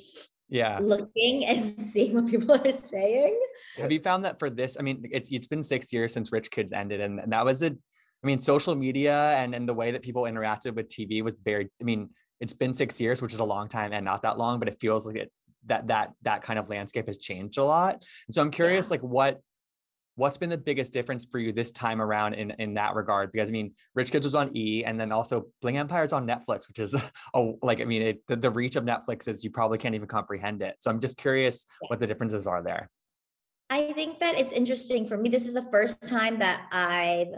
yeah. 0.48 0.78
looking 0.80 1.44
and 1.44 1.80
seeing 1.92 2.14
what 2.14 2.26
people 2.26 2.54
are 2.54 2.72
saying. 2.72 3.38
Have 3.76 3.92
you 3.92 4.00
found 4.00 4.24
that 4.24 4.38
for 4.38 4.50
this 4.50 4.76
i 4.78 4.82
mean 4.82 5.04
it's 5.12 5.28
it's 5.30 5.46
been 5.46 5.62
six 5.62 5.92
years 5.92 6.12
since 6.12 6.32
rich 6.32 6.50
kids 6.50 6.72
ended 6.72 7.00
and 7.00 7.20
that 7.32 7.44
was 7.44 7.62
a 7.62 7.66
i 7.66 8.26
mean 8.26 8.38
social 8.38 8.74
media 8.74 9.30
and 9.36 9.54
and 9.54 9.68
the 9.68 9.74
way 9.74 9.92
that 9.92 10.02
people 10.02 10.22
interacted 10.22 10.74
with 10.74 10.88
tv 10.88 11.22
was 11.22 11.38
very 11.38 11.68
i 11.80 11.84
mean 11.84 12.10
it's 12.40 12.52
been 12.52 12.74
six 12.74 13.00
years 13.00 13.22
which 13.22 13.32
is 13.32 13.40
a 13.40 13.44
long 13.44 13.68
time 13.68 13.92
and 13.92 14.04
not 14.04 14.22
that 14.22 14.36
long 14.36 14.58
but 14.58 14.68
it 14.68 14.76
feels 14.80 15.06
like 15.06 15.16
it 15.16 15.32
that 15.66 15.86
that 15.88 16.12
that 16.22 16.42
kind 16.42 16.58
of 16.58 16.68
landscape 16.70 17.06
has 17.06 17.18
changed 17.18 17.58
a 17.58 17.64
lot. 17.64 17.94
And 18.26 18.34
so 18.34 18.42
i'm 18.42 18.50
curious 18.50 18.86
yeah. 18.86 18.90
like 18.94 19.02
what 19.02 19.40
what's 20.18 20.36
been 20.36 20.50
the 20.50 20.58
biggest 20.58 20.92
difference 20.92 21.24
for 21.24 21.38
you 21.38 21.52
this 21.52 21.70
time 21.70 22.02
around 22.02 22.34
in 22.34 22.50
in 22.58 22.74
that 22.74 22.94
regard? 22.94 23.30
Because 23.32 23.48
i 23.48 23.52
mean 23.52 23.72
rich 23.94 24.10
kids 24.10 24.26
was 24.26 24.34
on 24.34 24.54
e 24.56 24.84
and 24.84 25.00
then 25.00 25.12
also 25.12 25.46
bling 25.62 25.78
empire 25.78 26.02
is 26.02 26.12
on 26.12 26.26
netflix 26.26 26.68
which 26.68 26.80
is 26.80 26.94
oh 27.34 27.58
like 27.62 27.80
i 27.80 27.84
mean 27.84 28.02
it, 28.02 28.26
the, 28.26 28.36
the 28.36 28.50
reach 28.50 28.76
of 28.76 28.84
netflix 28.84 29.28
is 29.28 29.44
you 29.44 29.50
probably 29.50 29.78
can't 29.78 29.94
even 29.94 30.08
comprehend 30.08 30.60
it. 30.60 30.74
So 30.80 30.90
i'm 30.90 31.00
just 31.00 31.16
curious 31.16 31.64
what 31.88 32.00
the 32.00 32.06
differences 32.06 32.46
are 32.46 32.62
there. 32.62 32.90
I 33.70 33.92
think 33.92 34.18
that 34.20 34.38
it's 34.38 34.52
interesting 34.52 35.06
for 35.06 35.18
me. 35.18 35.28
This 35.28 35.46
is 35.46 35.54
the 35.54 35.68
first 35.70 36.02
time 36.02 36.38
that 36.40 36.66
i've 36.72 37.34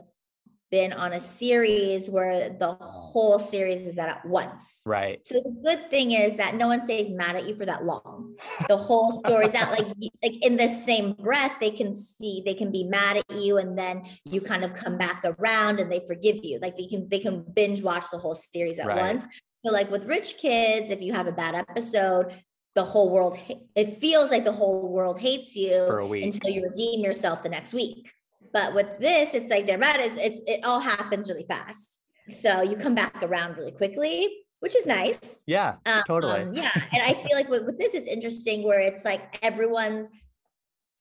been 0.70 0.92
on 0.92 1.12
a 1.12 1.20
series 1.20 2.08
where 2.08 2.50
the 2.50 2.74
whole 2.74 3.38
series 3.38 3.86
is 3.86 3.98
at 3.98 4.24
once. 4.24 4.80
Right. 4.86 5.24
So 5.26 5.34
the 5.34 5.50
good 5.64 5.90
thing 5.90 6.12
is 6.12 6.36
that 6.36 6.54
no 6.54 6.68
one 6.68 6.84
stays 6.84 7.10
mad 7.10 7.36
at 7.36 7.46
you 7.46 7.56
for 7.56 7.66
that 7.66 7.84
long. 7.84 8.36
The 8.68 8.76
whole 8.76 9.12
story 9.12 9.46
is 9.46 9.52
that 9.52 9.70
like 9.70 9.88
like 10.22 10.44
in 10.44 10.56
the 10.56 10.68
same 10.68 11.12
breath 11.12 11.56
they 11.60 11.70
can 11.70 11.94
see 11.94 12.42
they 12.44 12.54
can 12.54 12.70
be 12.70 12.84
mad 12.84 13.16
at 13.16 13.36
you 13.36 13.58
and 13.58 13.76
then 13.76 14.04
you 14.24 14.40
kind 14.40 14.64
of 14.64 14.74
come 14.74 14.96
back 14.96 15.24
around 15.24 15.80
and 15.80 15.90
they 15.90 16.00
forgive 16.06 16.44
you. 16.44 16.58
Like 16.60 16.76
they 16.76 16.86
can 16.86 17.08
they 17.08 17.18
can 17.18 17.42
binge 17.42 17.82
watch 17.82 18.04
the 18.12 18.18
whole 18.18 18.34
series 18.34 18.78
at 18.78 18.86
right. 18.86 19.00
once. 19.00 19.26
So 19.64 19.72
like 19.72 19.90
with 19.90 20.04
rich 20.04 20.36
kids 20.38 20.90
if 20.90 21.02
you 21.02 21.12
have 21.12 21.26
a 21.26 21.32
bad 21.32 21.54
episode 21.54 22.34
the 22.76 22.84
whole 22.84 23.10
world 23.10 23.36
it 23.74 23.96
feels 23.96 24.30
like 24.30 24.44
the 24.44 24.52
whole 24.52 24.88
world 24.88 25.18
hates 25.18 25.56
you 25.56 25.88
until 25.88 26.50
you 26.50 26.62
redeem 26.62 27.00
yourself 27.00 27.42
the 27.42 27.48
next 27.48 27.74
week 27.74 28.12
but 28.52 28.74
with 28.74 28.98
this, 28.98 29.34
it's 29.34 29.50
like 29.50 29.66
they're 29.66 29.78
mad. 29.78 30.00
It's, 30.00 30.18
it's 30.18 30.40
it 30.46 30.60
all 30.64 30.80
happens 30.80 31.28
really 31.28 31.46
fast. 31.48 32.00
So 32.30 32.62
you 32.62 32.76
come 32.76 32.94
back 32.94 33.22
around 33.22 33.56
really 33.56 33.72
quickly, 33.72 34.28
which 34.60 34.76
is 34.76 34.86
nice. 34.86 35.42
Yeah, 35.46 35.76
um, 35.86 36.02
totally. 36.06 36.56
yeah. 36.56 36.70
And 36.92 37.02
I 37.02 37.14
feel 37.14 37.34
like 37.34 37.48
with, 37.48 37.64
with 37.64 37.78
this, 37.78 37.94
it's 37.94 38.06
interesting 38.06 38.62
where 38.62 38.80
it's 38.80 39.04
like 39.04 39.38
everyone's 39.42 40.08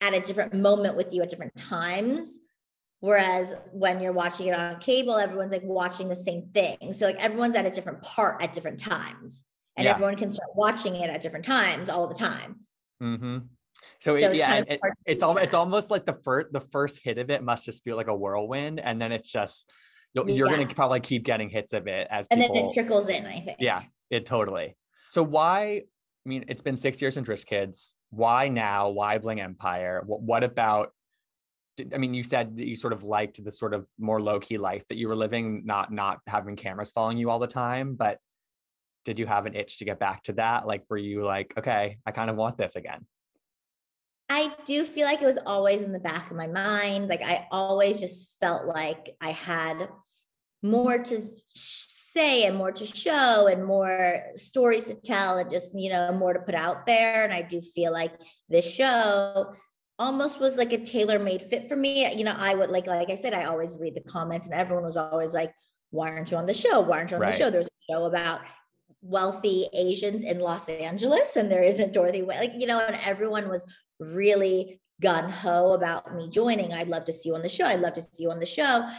at 0.01 0.13
a 0.13 0.19
different 0.21 0.53
moment 0.53 0.95
with 0.95 1.13
you 1.13 1.21
at 1.21 1.29
different 1.29 1.55
times. 1.55 2.39
Whereas 3.01 3.55
when 3.71 4.01
you're 4.01 4.11
watching 4.11 4.47
it 4.47 4.53
on 4.53 4.79
cable, 4.79 5.15
everyone's 5.15 5.51
like 5.51 5.63
watching 5.63 6.09
the 6.09 6.15
same 6.15 6.49
thing. 6.53 6.93
So 6.93 7.05
like 7.05 7.23
everyone's 7.23 7.55
at 7.55 7.65
a 7.65 7.71
different 7.71 8.01
part 8.01 8.41
at 8.41 8.53
different 8.53 8.79
times. 8.79 9.43
And 9.77 9.85
yeah. 9.85 9.91
everyone 9.91 10.17
can 10.17 10.29
start 10.29 10.49
watching 10.55 10.95
it 10.95 11.09
at 11.09 11.21
different 11.21 11.45
times 11.45 11.89
all 11.89 12.07
the 12.07 12.15
time. 12.15 12.57
Mm-hmm. 13.01 13.37
So, 14.01 14.17
so 14.17 14.29
it, 14.29 14.35
yeah, 14.35 14.63
it, 14.67 14.79
it's 15.05 15.23
almost 15.23 15.43
it's 15.43 15.53
almost 15.53 15.91
like 15.91 16.05
the 16.05 16.17
first 16.23 16.53
the 16.53 16.61
first 16.61 17.01
hit 17.03 17.17
of 17.17 17.29
it 17.29 17.43
must 17.43 17.65
just 17.65 17.83
feel 17.83 17.97
like 17.97 18.07
a 18.07 18.15
whirlwind, 18.15 18.79
and 18.79 19.01
then 19.01 19.11
it's 19.11 19.29
just 19.29 19.69
you're 20.13 20.49
yeah. 20.49 20.57
gonna 20.57 20.73
probably 20.73 20.99
keep 20.99 21.23
getting 21.23 21.49
hits 21.49 21.73
of 21.73 21.87
it 21.87 22.07
as 22.09 22.27
and 22.31 22.41
people, 22.41 22.55
then 22.55 22.65
it 22.65 22.73
trickles 22.73 23.09
in. 23.09 23.25
I 23.25 23.41
think. 23.41 23.57
Yeah, 23.59 23.81
it 24.09 24.25
totally. 24.25 24.75
So 25.09 25.23
why? 25.23 25.81
I 26.25 26.29
mean, 26.29 26.45
it's 26.47 26.61
been 26.61 26.77
six 26.77 27.01
years 27.01 27.13
since 27.13 27.27
Rich 27.27 27.45
Kids. 27.45 27.95
Why 28.09 28.47
now? 28.47 28.89
Why 28.89 29.17
Bling 29.17 29.41
Empire? 29.41 30.01
What, 30.05 30.21
what 30.21 30.43
about? 30.43 30.91
I 31.93 31.97
mean, 31.97 32.13
you 32.13 32.23
said 32.23 32.57
that 32.57 32.67
you 32.67 32.75
sort 32.75 32.91
of 32.91 33.03
liked 33.03 33.43
the 33.43 33.51
sort 33.51 33.73
of 33.73 33.87
more 33.97 34.21
low 34.21 34.39
key 34.39 34.57
life 34.57 34.85
that 34.89 34.97
you 34.97 35.07
were 35.07 35.15
living, 35.15 35.63
not 35.65 35.91
not 35.91 36.19
having 36.27 36.55
cameras 36.55 36.91
following 36.91 37.17
you 37.17 37.29
all 37.29 37.39
the 37.39 37.47
time, 37.47 37.95
but 37.95 38.19
did 39.05 39.17
you 39.17 39.25
have 39.25 39.45
an 39.45 39.55
itch 39.55 39.79
to 39.79 39.85
get 39.85 39.99
back 39.99 40.23
to 40.23 40.33
that? 40.33 40.67
Like, 40.67 40.83
were 40.89 40.97
you 40.97 41.23
like, 41.23 41.53
okay, 41.57 41.97
I 42.05 42.11
kind 42.11 42.29
of 42.29 42.35
want 42.35 42.57
this 42.57 42.75
again? 42.75 43.05
I 44.29 44.53
do 44.65 44.83
feel 44.83 45.05
like 45.05 45.21
it 45.21 45.25
was 45.25 45.39
always 45.45 45.81
in 45.81 45.91
the 45.91 45.99
back 45.99 46.29
of 46.29 46.37
my 46.37 46.47
mind. 46.47 47.07
Like 47.07 47.23
I 47.23 47.47
always 47.51 47.99
just 47.99 48.39
felt 48.39 48.65
like 48.65 49.15
I 49.19 49.31
had 49.31 49.89
more 50.61 50.99
to 50.99 51.19
say 51.55 52.45
and 52.45 52.55
more 52.55 52.71
to 52.71 52.85
show 52.85 53.47
and 53.47 53.65
more 53.65 54.21
stories 54.35 54.85
to 54.85 54.95
tell 54.95 55.37
and 55.37 55.49
just, 55.49 55.77
you 55.77 55.89
know, 55.89 56.11
more 56.11 56.33
to 56.33 56.39
put 56.39 56.53
out 56.53 56.85
there. 56.85 57.23
And 57.23 57.33
I 57.33 57.41
do 57.41 57.61
feel 57.61 57.91
like 57.91 58.13
this 58.49 58.69
show 58.69 59.53
almost 59.97 60.39
was 60.39 60.55
like 60.55 60.73
a 60.73 60.83
tailor-made 60.83 61.41
fit 61.43 61.67
for 61.67 61.75
me. 61.75 62.13
You 62.15 62.23
know, 62.23 62.35
I 62.37 62.53
would 62.53 62.69
like, 62.69 62.87
like 62.87 63.09
I 63.09 63.15
said, 63.15 63.33
I 63.33 63.45
always 63.45 63.75
read 63.79 63.95
the 63.95 64.01
comments 64.01 64.45
and 64.45 64.53
everyone 64.53 64.85
was 64.85 64.97
always 64.97 65.33
like, 65.33 65.53
why 65.89 66.09
aren't 66.11 66.29
you 66.29 66.37
on 66.37 66.45
the 66.45 66.53
show? 66.53 66.81
Why 66.81 66.99
aren't 66.99 67.11
you 67.11 67.17
on 67.17 67.21
right. 67.21 67.31
the 67.31 67.37
show? 67.37 67.49
There's 67.49 67.67
a 67.67 67.93
show 67.93 68.05
about 68.05 68.41
wealthy 69.01 69.67
Asians 69.73 70.23
in 70.23 70.39
Los 70.39 70.67
Angeles 70.67 71.35
and 71.35 71.51
there 71.51 71.63
isn't 71.63 71.93
Dorothy 71.93 72.21
like 72.21 72.51
you 72.57 72.67
know 72.67 72.79
and 72.79 72.97
everyone 73.05 73.47
was 73.47 73.65
really 73.99 74.81
gun 75.01 75.29
ho 75.29 75.73
about 75.73 76.13
me 76.15 76.29
joining. 76.29 76.73
I'd 76.73 76.87
love 76.87 77.05
to 77.05 77.13
see 77.13 77.29
you 77.29 77.35
on 77.35 77.41
the 77.41 77.49
show. 77.49 77.65
I'd 77.65 77.79
love 77.79 77.93
to 77.93 78.01
see 78.01 78.23
you 78.23 78.31
on 78.31 78.39
the 78.39 78.45
show. 78.45 78.89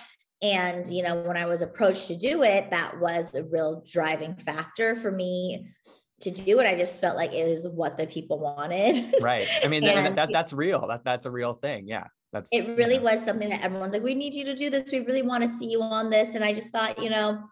And, 0.42 0.86
you 0.86 1.02
know, 1.02 1.16
when 1.16 1.36
I 1.36 1.44
was 1.44 1.60
approached 1.60 2.08
to 2.08 2.16
do 2.16 2.42
it, 2.42 2.70
that 2.70 2.98
was 2.98 3.34
a 3.34 3.42
real 3.44 3.84
driving 3.86 4.34
factor 4.36 4.96
for 4.96 5.10
me 5.10 5.66
to 6.20 6.30
do 6.30 6.60
it. 6.60 6.66
I 6.66 6.74
just 6.74 7.00
felt 7.00 7.16
like 7.16 7.32
it 7.32 7.48
was 7.48 7.68
what 7.68 7.98
the 7.98 8.06
people 8.06 8.38
wanted. 8.38 9.14
Right. 9.20 9.46
I 9.62 9.68
mean, 9.68 9.84
and, 9.86 10.06
that, 10.06 10.14
that, 10.16 10.28
that's 10.32 10.52
real. 10.52 10.86
That 10.88 11.04
that's 11.04 11.26
a 11.26 11.30
real 11.30 11.54
thing. 11.54 11.88
Yeah. 11.88 12.04
That's 12.32 12.48
it 12.52 12.76
really 12.76 12.98
was 12.98 13.24
something 13.24 13.50
that 13.50 13.62
everyone's 13.62 13.92
like, 13.92 14.02
we 14.02 14.14
need 14.14 14.34
you 14.34 14.44
to 14.44 14.54
do 14.54 14.70
this. 14.70 14.90
We 14.92 15.00
really 15.00 15.22
want 15.22 15.42
to 15.42 15.48
see 15.48 15.68
you 15.68 15.82
on 15.82 16.10
this. 16.10 16.34
And 16.34 16.44
I 16.44 16.52
just 16.52 16.70
thought, 16.70 17.02
you 17.02 17.10
know, 17.10 17.42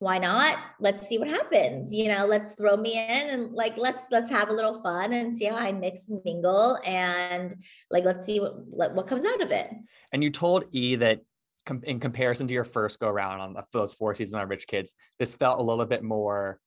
why 0.00 0.16
not? 0.16 0.58
Let's 0.80 1.06
see 1.08 1.18
what 1.18 1.28
happens. 1.28 1.92
You 1.92 2.08
know, 2.08 2.26
let's 2.26 2.58
throw 2.58 2.74
me 2.76 2.94
in 2.94 3.28
and 3.28 3.52
like 3.52 3.76
let's 3.76 4.06
let's 4.10 4.30
have 4.30 4.48
a 4.48 4.52
little 4.52 4.80
fun 4.82 5.12
and 5.12 5.36
see 5.36 5.44
how 5.44 5.56
I 5.56 5.72
mix 5.72 6.08
and 6.08 6.22
mingle 6.24 6.78
and 6.86 7.54
like 7.90 8.04
let's 8.04 8.24
see 8.24 8.38
what 8.38 8.94
what 8.94 9.06
comes 9.06 9.26
out 9.26 9.42
of 9.42 9.52
it. 9.52 9.70
And 10.12 10.24
you 10.24 10.30
told 10.30 10.64
E 10.72 10.96
that 10.96 11.20
com- 11.66 11.82
in 11.84 12.00
comparison 12.00 12.46
to 12.46 12.54
your 12.54 12.64
first 12.64 12.98
go 12.98 13.08
around 13.08 13.40
on 13.40 13.62
those 13.74 13.92
four 13.92 14.14
seasons 14.14 14.34
on 14.34 14.48
Rich 14.48 14.66
Kids, 14.66 14.94
this 15.18 15.36
felt 15.36 15.60
a 15.60 15.62
little 15.62 15.84
bit 15.84 16.02
more 16.02 16.58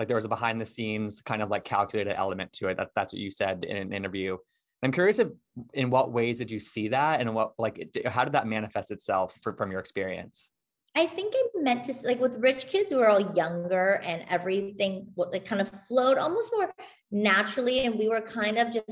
like 0.00 0.08
there 0.08 0.16
was 0.16 0.24
a 0.24 0.28
behind 0.28 0.60
the 0.60 0.66
scenes 0.66 1.22
kind 1.22 1.40
of 1.40 1.50
like 1.50 1.62
calculated 1.62 2.16
element 2.16 2.52
to 2.54 2.66
it. 2.66 2.78
That, 2.78 2.88
that's 2.96 3.12
what 3.12 3.20
you 3.20 3.30
said 3.30 3.64
in 3.64 3.76
an 3.76 3.92
interview. 3.92 4.38
I'm 4.82 4.90
curious 4.90 5.20
if, 5.20 5.28
in 5.72 5.90
what 5.90 6.10
ways 6.10 6.38
did 6.38 6.50
you 6.50 6.58
see 6.58 6.88
that 6.88 7.20
and 7.20 7.32
what 7.32 7.52
like 7.58 7.96
how 8.06 8.24
did 8.24 8.32
that 8.32 8.48
manifest 8.48 8.90
itself 8.90 9.38
for, 9.40 9.52
from 9.52 9.70
your 9.70 9.78
experience? 9.78 10.48
I 10.94 11.06
think 11.06 11.32
I 11.34 11.62
meant 11.62 11.84
to 11.84 11.94
like 12.04 12.20
with 12.20 12.36
rich 12.36 12.66
kids, 12.66 12.92
we 12.92 12.98
were 12.98 13.08
all 13.08 13.34
younger 13.34 14.00
and 14.04 14.24
everything 14.28 15.08
like 15.16 15.46
kind 15.46 15.62
of 15.62 15.68
flowed 15.68 16.18
almost 16.18 16.50
more 16.52 16.72
naturally. 17.10 17.84
And 17.84 17.98
we 17.98 18.08
were 18.08 18.20
kind 18.20 18.58
of 18.58 18.72
just 18.72 18.90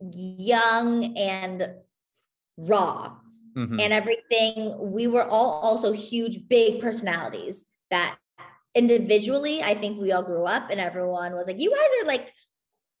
young 0.00 1.16
and 1.16 1.68
raw 2.56 3.16
mm-hmm. 3.56 3.80
and 3.80 3.92
everything. 3.92 4.76
We 4.78 5.06
were 5.06 5.24
all 5.24 5.60
also 5.62 5.92
huge, 5.92 6.48
big 6.48 6.80
personalities 6.80 7.66
that 7.90 8.16
individually, 8.74 9.62
I 9.62 9.74
think 9.74 10.00
we 10.00 10.12
all 10.12 10.22
grew 10.22 10.44
up 10.44 10.70
and 10.70 10.80
everyone 10.80 11.32
was 11.32 11.46
like, 11.46 11.60
you 11.60 11.70
guys 11.70 12.02
are 12.02 12.06
like 12.06 12.32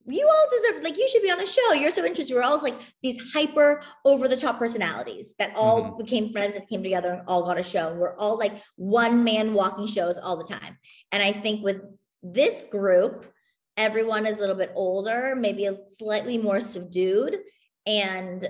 you 0.08 0.28
all 0.28 0.48
deserve 0.50 0.84
like 0.84 0.96
you 0.96 1.08
should 1.08 1.22
be 1.22 1.30
on 1.30 1.40
a 1.40 1.46
show. 1.46 1.72
You're 1.72 1.90
so 1.90 2.04
interesting. 2.04 2.36
We're 2.36 2.42
all 2.42 2.62
like 2.62 2.78
these 3.02 3.20
hyper 3.32 3.82
over 4.04 4.28
the 4.28 4.36
top 4.36 4.58
personalities 4.58 5.34
that 5.38 5.52
all 5.56 5.82
mm-hmm. 5.82 5.98
became 5.98 6.32
friends 6.32 6.54
that 6.54 6.68
came 6.68 6.82
together 6.82 7.12
and 7.12 7.22
all 7.26 7.42
got 7.42 7.58
a 7.58 7.62
show. 7.62 7.94
We're 7.94 8.16
all 8.16 8.38
like 8.38 8.62
one 8.76 9.24
man 9.24 9.52
walking 9.54 9.86
shows 9.86 10.18
all 10.18 10.36
the 10.36 10.44
time. 10.44 10.78
And 11.12 11.22
I 11.22 11.32
think 11.32 11.64
with 11.64 11.80
this 12.22 12.62
group, 12.70 13.26
everyone 13.76 14.26
is 14.26 14.38
a 14.38 14.40
little 14.40 14.56
bit 14.56 14.72
older, 14.74 15.34
maybe 15.36 15.66
a 15.66 15.76
slightly 15.98 16.38
more 16.38 16.60
subdued, 16.60 17.38
and 17.86 18.48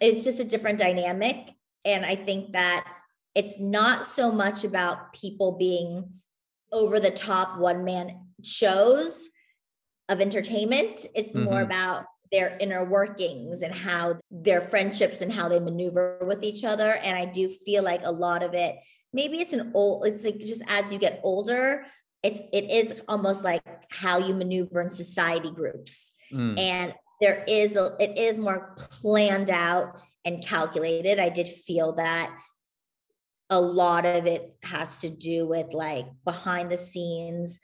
it's 0.00 0.24
just 0.24 0.40
a 0.40 0.44
different 0.44 0.78
dynamic. 0.78 1.36
And 1.84 2.04
I 2.04 2.14
think 2.14 2.52
that 2.52 2.86
it's 3.34 3.58
not 3.58 4.06
so 4.06 4.32
much 4.32 4.64
about 4.64 5.12
people 5.12 5.52
being 5.52 6.10
over 6.72 7.00
the 7.00 7.10
top 7.10 7.58
one 7.58 7.84
man 7.84 8.26
shows 8.42 9.29
of 10.10 10.20
entertainment. 10.20 11.06
It's 11.14 11.32
mm-hmm. 11.32 11.44
more 11.44 11.62
about 11.62 12.04
their 12.30 12.56
inner 12.60 12.84
workings 12.84 13.62
and 13.62 13.74
how 13.74 14.20
their 14.30 14.60
friendships 14.60 15.22
and 15.22 15.32
how 15.32 15.48
they 15.48 15.58
maneuver 15.58 16.18
with 16.22 16.44
each 16.44 16.64
other. 16.64 16.92
And 17.02 17.16
I 17.16 17.24
do 17.24 17.48
feel 17.48 17.82
like 17.82 18.02
a 18.04 18.12
lot 18.12 18.42
of 18.42 18.52
it, 18.54 18.76
maybe 19.12 19.40
it's 19.40 19.52
an 19.52 19.72
old, 19.74 20.06
it's 20.06 20.24
like 20.24 20.38
just 20.38 20.62
as 20.68 20.92
you 20.92 20.98
get 20.98 21.20
older, 21.22 21.86
it's 22.22 22.40
it 22.52 22.70
is 22.70 23.00
almost 23.08 23.42
like 23.42 23.62
how 23.90 24.18
you 24.18 24.34
maneuver 24.34 24.80
in 24.82 24.90
society 24.90 25.50
groups. 25.50 26.12
Mm. 26.32 26.58
And 26.58 26.94
there 27.20 27.44
is 27.48 27.76
a, 27.76 27.96
it 27.98 28.18
is 28.18 28.36
more 28.36 28.76
planned 28.76 29.50
out 29.50 30.00
and 30.24 30.44
calculated. 30.44 31.18
I 31.18 31.30
did 31.30 31.48
feel 31.48 31.94
that 31.94 32.30
a 33.48 33.60
lot 33.60 34.06
of 34.06 34.26
it 34.26 34.54
has 34.62 34.98
to 34.98 35.10
do 35.10 35.46
with 35.46 35.72
like 35.72 36.06
behind 36.24 36.70
the 36.70 36.78
scenes 36.78 37.58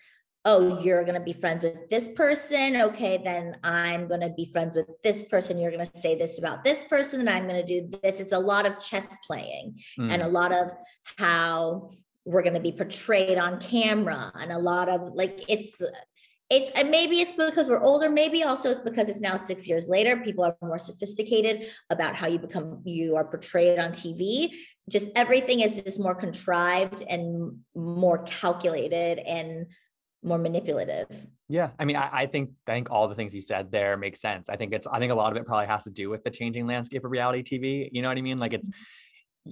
oh, 0.47 0.81
you're 0.81 1.03
going 1.03 1.19
to 1.19 1.21
be 1.21 1.33
friends 1.33 1.65
with 1.65 1.91
this 1.91 2.09
person. 2.15 2.77
Okay, 2.77 3.21
then 3.23 3.57
I'm 3.65 4.07
going 4.07 4.21
to 4.21 4.31
be 4.31 4.47
friends 4.47 4.77
with 4.77 4.87
this 5.03 5.25
person. 5.25 5.59
You're 5.59 5.73
going 5.73 5.85
to 5.85 5.99
say 5.99 6.17
this 6.17 6.39
about 6.39 6.63
this 6.65 6.83
person, 6.85 7.21
and 7.21 7.29
I'm 7.29 7.49
going 7.49 7.63
to 7.63 7.81
do 7.81 7.99
this. 8.03 8.21
It's 8.21 8.33
a 8.33 8.39
lot 8.39 8.65
of 8.65 8.79
chess 8.79 9.07
playing 9.27 9.81
mm. 9.99 10.11
and 10.11 10.23
a 10.23 10.29
lot 10.29 10.53
of 10.53 10.71
how 11.19 11.91
we're 12.25 12.43
going 12.43 12.55
to 12.55 12.61
be 12.61 12.73
portrayed 12.73 13.39
on 13.39 13.61
camera 13.61 14.33
and 14.41 14.53
a 14.53 14.59
lot 14.59 14.89
of 14.89 15.15
like 15.15 15.45
it's 15.49 15.75
it's 16.51 16.71
and 16.77 16.91
maybe 16.91 17.21
it's 17.21 17.33
because 17.33 17.69
we're 17.69 17.83
older 17.83 18.11
maybe 18.11 18.43
also 18.43 18.71
it's 18.71 18.81
because 18.81 19.09
it's 19.09 19.21
now 19.21 19.37
six 19.37 19.69
years 19.69 19.89
later 19.89 20.17
people 20.17 20.45
are 20.45 20.57
more 20.61 20.79
sophisticated 20.79 21.69
about 21.91 22.17
how 22.17 22.27
you 22.27 22.39
become 22.39 22.81
you 22.85 23.15
are 23.15 23.25
portrayed 23.25 23.79
on 23.79 23.91
tv 23.91 24.51
just 24.91 25.07
everything 25.15 25.61
is 25.61 25.81
just 25.83 26.01
more 26.01 26.17
contrived 26.17 27.03
and 27.09 27.59
more 27.77 28.19
calculated 28.25 29.21
and 29.21 29.67
more 30.27 30.39
manipulative. 30.39 31.07
Yeah. 31.49 31.71
I 31.79 31.85
mean, 31.85 31.97
I, 31.97 32.11
I, 32.13 32.27
think 32.27 32.51
I 32.67 32.73
think 32.73 32.91
all 32.91 33.09
the 33.09 33.15
things 33.15 33.35
you 33.35 33.41
said 33.41 33.71
there 33.71 33.97
make 33.97 34.17
sense. 34.17 34.49
I 34.49 34.57
think 34.57 34.73
it's 34.73 34.87
I 34.87 34.99
think 34.99 35.13
a 35.13 35.15
lot 35.15 35.31
of 35.31 35.39
it 35.39 35.47
probably 35.47 35.67
has 35.67 35.85
to 35.85 35.91
do 35.91 36.11
with 36.11 36.25
the 36.25 36.31
changing 36.31 36.67
landscape 36.67 37.05
of 37.05 37.11
reality 37.11 37.43
TV. 37.43 37.89
You 37.93 38.03
know 38.03 38.09
what 38.09 38.19
I 38.19 38.23
mean? 38.23 38.39
Like 38.39 38.53
it's 38.53 38.69
mm-hmm 38.69 38.81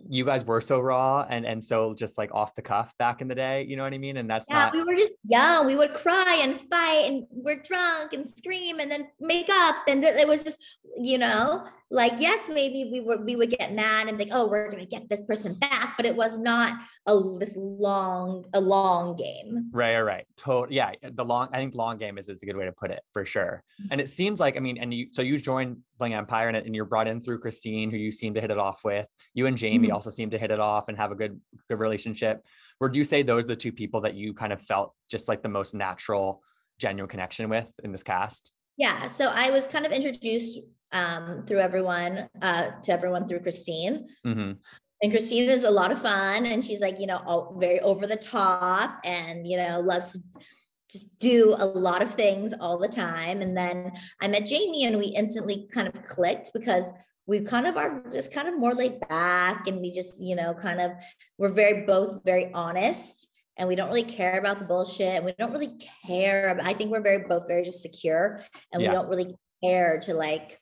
you 0.08 0.24
guys 0.24 0.44
were 0.44 0.60
so 0.60 0.80
raw 0.80 1.24
and 1.28 1.46
and 1.46 1.62
so 1.62 1.94
just 1.94 2.18
like 2.18 2.32
off 2.34 2.54
the 2.54 2.62
cuff 2.62 2.92
back 2.98 3.20
in 3.20 3.28
the 3.28 3.34
day 3.34 3.64
you 3.68 3.76
know 3.76 3.82
what 3.82 3.94
i 3.94 3.98
mean 3.98 4.16
and 4.16 4.28
that's 4.28 4.46
yeah 4.48 4.64
not... 4.64 4.72
we 4.72 4.82
were 4.82 4.94
just 4.94 5.12
young 5.24 5.66
we 5.66 5.76
would 5.76 5.94
cry 5.94 6.40
and 6.42 6.56
fight 6.56 7.04
and 7.06 7.24
we're 7.30 7.60
drunk 7.62 8.12
and 8.12 8.26
scream 8.26 8.80
and 8.80 8.90
then 8.90 9.06
make 9.20 9.48
up 9.50 9.76
and 9.88 10.02
it 10.04 10.26
was 10.26 10.42
just 10.42 10.58
you 10.96 11.18
know 11.18 11.64
like 11.90 12.14
yes 12.18 12.40
maybe 12.48 12.88
we 12.90 13.00
would 13.00 13.24
we 13.24 13.36
would 13.36 13.50
get 13.50 13.74
mad 13.74 14.08
and 14.08 14.16
think 14.16 14.30
oh 14.32 14.48
we're 14.48 14.70
gonna 14.70 14.86
get 14.86 15.08
this 15.08 15.22
person 15.24 15.54
back 15.54 15.94
but 15.96 16.06
it 16.06 16.16
was 16.16 16.38
not 16.38 16.74
a 17.06 17.20
this 17.38 17.54
long 17.56 18.44
a 18.54 18.60
long 18.60 19.16
game. 19.16 19.70
Right 19.72 20.00
right 20.00 20.26
total 20.36 20.74
yeah 20.74 20.92
the 21.02 21.24
long 21.24 21.48
i 21.52 21.58
think 21.58 21.74
long 21.74 21.98
game 21.98 22.16
is, 22.18 22.28
is 22.28 22.42
a 22.42 22.46
good 22.46 22.56
way 22.56 22.64
to 22.64 22.72
put 22.72 22.90
it 22.90 23.00
for 23.12 23.24
sure. 23.24 23.62
Mm-hmm. 23.80 23.92
and 23.92 24.00
it 24.00 24.08
seems 24.08 24.40
like 24.40 24.56
i 24.56 24.60
mean 24.60 24.78
and 24.78 24.92
you 24.92 25.08
so 25.12 25.22
you 25.22 25.38
joined 25.38 25.78
Bling 25.98 26.14
Empire 26.14 26.48
and, 26.48 26.56
and 26.56 26.74
you're 26.74 26.84
brought 26.84 27.06
in 27.06 27.20
through 27.20 27.38
christine 27.38 27.90
who 27.90 27.96
you 27.96 28.10
seem 28.10 28.34
to 28.34 28.40
hit 28.40 28.50
it 28.50 28.58
off 28.58 28.80
with. 28.84 29.06
You 29.34 29.46
and 29.46 29.56
jamie 29.56 29.88
mm-hmm. 29.88 29.94
also 29.94 30.10
seem 30.10 30.30
to 30.30 30.38
hit 30.38 30.50
it 30.50 30.60
off 30.60 30.88
and 30.88 30.96
have 30.96 31.12
a 31.12 31.14
good 31.14 31.40
good 31.68 31.78
relationship. 31.78 32.42
Would 32.80 32.96
you 32.96 33.04
say 33.04 33.22
those 33.22 33.44
are 33.44 33.48
the 33.48 33.56
two 33.56 33.72
people 33.72 34.00
that 34.02 34.14
you 34.14 34.34
kind 34.34 34.52
of 34.52 34.60
felt 34.60 34.94
just 35.08 35.28
like 35.28 35.42
the 35.42 35.48
most 35.48 35.74
natural 35.74 36.42
genuine 36.78 37.08
connection 37.08 37.48
with 37.48 37.72
in 37.84 37.92
this 37.92 38.02
cast 38.02 38.52
yeah 38.76 39.06
so 39.06 39.30
i 39.34 39.50
was 39.50 39.66
kind 39.66 39.86
of 39.86 39.92
introduced 39.92 40.60
um, 40.92 41.44
through 41.46 41.58
everyone 41.58 42.28
uh, 42.40 42.70
to 42.82 42.92
everyone 42.92 43.26
through 43.26 43.40
christine. 43.40 44.06
Mm-hmm. 44.24 44.52
and 45.02 45.12
christine 45.12 45.48
is 45.48 45.64
a 45.64 45.70
lot 45.70 45.90
of 45.90 46.00
fun 46.00 46.46
and 46.46 46.64
she's 46.64 46.80
like 46.80 47.00
you 47.00 47.06
know 47.06 47.20
all, 47.26 47.56
very 47.58 47.80
over 47.80 48.06
the 48.06 48.16
top 48.16 49.00
and 49.04 49.46
you 49.46 49.56
know 49.56 49.80
loves 49.80 50.16
just 50.90 51.16
do 51.18 51.56
a 51.58 51.64
lot 51.64 52.02
of 52.02 52.14
things 52.14 52.54
all 52.60 52.78
the 52.78 52.86
time. 52.86 53.40
And 53.42 53.56
then 53.56 53.92
i 54.20 54.28
met 54.28 54.46
jamie 54.46 54.84
and 54.84 54.98
we 54.98 55.06
instantly 55.06 55.68
kind 55.72 55.88
of 55.88 56.02
clicked 56.04 56.50
because 56.54 56.92
we 57.26 57.40
kind 57.40 57.66
of 57.66 57.76
are 57.76 58.02
just 58.12 58.32
kind 58.32 58.48
of 58.48 58.58
more 58.58 58.74
laid 58.74 59.00
back 59.08 59.66
and 59.66 59.80
we 59.80 59.90
just 59.90 60.22
you 60.22 60.36
know 60.36 60.54
kind 60.54 60.80
of 60.80 60.92
we're 61.38 61.48
very 61.48 61.84
both 61.84 62.22
very 62.24 62.52
honest 62.52 63.28
and 63.56 63.68
we 63.68 63.74
don't 63.74 63.88
really 63.88 64.04
care 64.04 64.38
about 64.38 64.58
the 64.58 64.64
bullshit 64.64 65.22
we 65.22 65.32
don't 65.38 65.52
really 65.52 65.78
care 66.06 66.58
i 66.62 66.72
think 66.72 66.90
we're 66.90 67.00
very 67.00 67.24
both 67.24 67.46
very 67.46 67.62
just 67.62 67.82
secure 67.82 68.42
and 68.72 68.82
yeah. 68.82 68.88
we 68.88 68.94
don't 68.94 69.08
really 69.08 69.34
care 69.62 69.98
to 70.00 70.14
like 70.14 70.60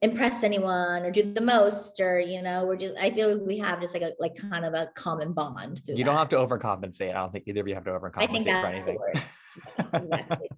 impress 0.00 0.44
anyone 0.44 1.04
or 1.04 1.10
do 1.10 1.32
the 1.32 1.40
most 1.40 2.00
or 2.00 2.20
you 2.20 2.40
know 2.40 2.64
we're 2.64 2.76
just 2.76 2.96
i 2.98 3.10
feel 3.10 3.36
we 3.38 3.58
have 3.58 3.80
just 3.80 3.94
like 3.94 4.02
a 4.02 4.12
like 4.20 4.36
kind 4.36 4.64
of 4.64 4.72
a 4.74 4.88
common 4.94 5.32
bond 5.32 5.80
you 5.86 6.04
don't 6.04 6.16
have 6.16 6.28
to 6.28 6.36
overcompensate 6.36 7.10
i 7.10 7.14
don't 7.14 7.32
think 7.32 7.44
either 7.48 7.60
of 7.60 7.68
you 7.68 7.74
have 7.74 7.84
to 7.84 7.90
overcompensate 7.90 8.22
I 8.22 8.26
think 8.26 8.44
that's 8.44 8.64
for 8.64 8.72
anything 8.72 8.98
exactly. 9.92 10.48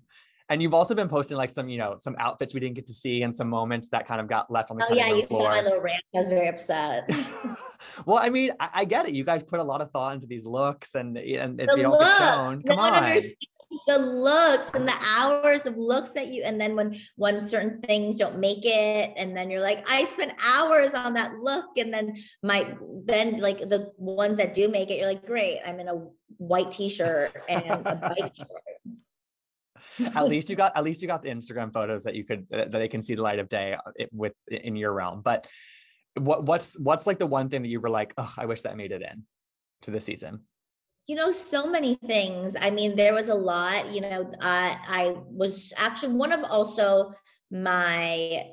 And 0.51 0.61
you've 0.61 0.75
also 0.75 0.97
been 0.97 1.09
posting 1.09 1.37
like 1.37 1.49
some, 1.51 1.69
you 1.69 1.79
know, 1.79 1.95
some 1.97 2.17
outfits 2.19 2.53
we 2.53 2.59
didn't 2.59 2.75
get 2.75 2.89
to 2.89 2.93
see 2.93 3.23
and 3.23 3.35
some 3.35 3.49
moments 3.49 3.89
that 3.91 4.09
kind 4.09 4.21
of 4.21 4.27
got 4.27 4.51
left 4.51 4.73
on 4.73 4.79
the. 4.79 4.87
Oh 4.91 4.93
yeah, 4.93 5.07
you 5.15 5.23
floor. 5.23 5.43
saw 5.43 5.49
my 5.49 5.63
little 5.63 5.81
rant. 5.81 6.03
I 6.13 6.19
was 6.19 6.29
very 6.29 6.49
upset. 6.49 7.09
well, 8.07 8.19
I 8.19 8.31
mean, 8.31 8.53
I, 8.59 8.71
I, 8.75 8.85
get 8.85 9.09
it. 9.09 9.15
You 9.15 9.25
guys 9.25 9.43
put 9.43 9.61
a 9.61 9.65
lot 9.65 9.81
of 9.81 9.91
thought 9.91 10.15
into 10.15 10.27
these 10.27 10.45
looks, 10.45 10.95
and 10.95 11.17
and 11.17 11.61
it's 11.61 11.75
the, 11.75 11.83
the 11.83 11.89
looks. 11.89 12.65
Come 12.67 12.77
no 12.77 12.79
on. 12.79 13.23
The 13.87 13.99
looks 13.99 14.69
and 14.75 14.89
the 14.89 14.99
hours 15.17 15.65
of 15.65 15.77
looks 15.77 16.11
that 16.11 16.33
you, 16.33 16.43
and 16.43 16.61
then 16.61 16.75
when 16.75 16.99
when 17.15 17.41
certain 17.47 17.81
things 17.83 18.17
don't 18.17 18.39
make 18.39 18.65
it, 18.65 19.13
and 19.17 19.37
then 19.37 19.49
you're 19.49 19.63
like, 19.63 19.89
I 19.89 20.05
spent 20.05 20.33
hours 20.45 20.93
on 20.93 21.15
that 21.15 21.35
look, 21.39 21.67
and 21.77 21.95
then 21.95 22.17
my 22.43 22.75
then 23.05 23.39
like 23.39 23.61
the 23.61 23.93
ones 23.97 24.39
that 24.39 24.55
do 24.55 24.69
make 24.69 24.91
it, 24.91 24.99
you're 24.99 25.07
like, 25.07 25.25
great, 25.25 25.61
I'm 25.65 25.79
in 25.79 25.87
a 25.87 26.05
white 26.39 26.73
t-shirt 26.73 27.33
and 27.49 27.65
a 27.87 27.95
bike 28.17 28.35
short 28.37 28.51
at 30.15 30.29
least 30.29 30.51
you 30.51 30.57
got 30.57 30.77
at 30.77 30.85
least 30.85 31.03
you 31.03 31.09
got 31.09 31.23
the 31.23 31.29
Instagram 31.29 31.73
photos 31.73 32.05
that 32.05 32.15
you 32.15 32.25
could 32.25 32.47
that 32.51 32.73
they 32.73 32.89
can 32.89 33.03
see 33.03 33.15
the 33.15 33.23
light 33.23 33.39
of 33.39 33.49
day 33.49 33.75
uh, 33.75 34.05
with 34.13 34.33
in 34.49 34.77
your 34.77 34.93
realm. 34.93 35.23
But 35.23 35.47
what 36.15 36.45
what's 36.45 36.79
what's 36.79 37.07
like 37.07 37.19
the 37.19 37.27
one 37.27 37.49
thing 37.49 37.63
that 37.63 37.69
you 37.69 37.81
were 37.81 37.91
like, 37.91 38.13
oh, 38.19 38.33
I 38.37 38.47
wish 38.47 38.63
that 38.63 38.77
made 38.77 38.93
it 38.93 39.03
in 39.03 39.25
to 39.83 39.91
the 39.91 40.01
season? 40.01 40.41
You 41.07 41.17
know, 41.17 41.33
so 41.33 41.69
many 41.69 41.97
things. 42.07 42.57
I 42.61 42.71
mean, 42.71 42.95
there 42.95 43.15
was 43.15 43.29
a 43.29 43.35
lot. 43.35 43.93
You 43.93 44.01
know, 44.03 44.33
I 44.41 44.77
I 44.89 45.15
was 45.27 45.73
actually 45.77 46.15
one 46.15 46.33
of 46.33 46.45
also 46.45 47.15
my 47.51 48.45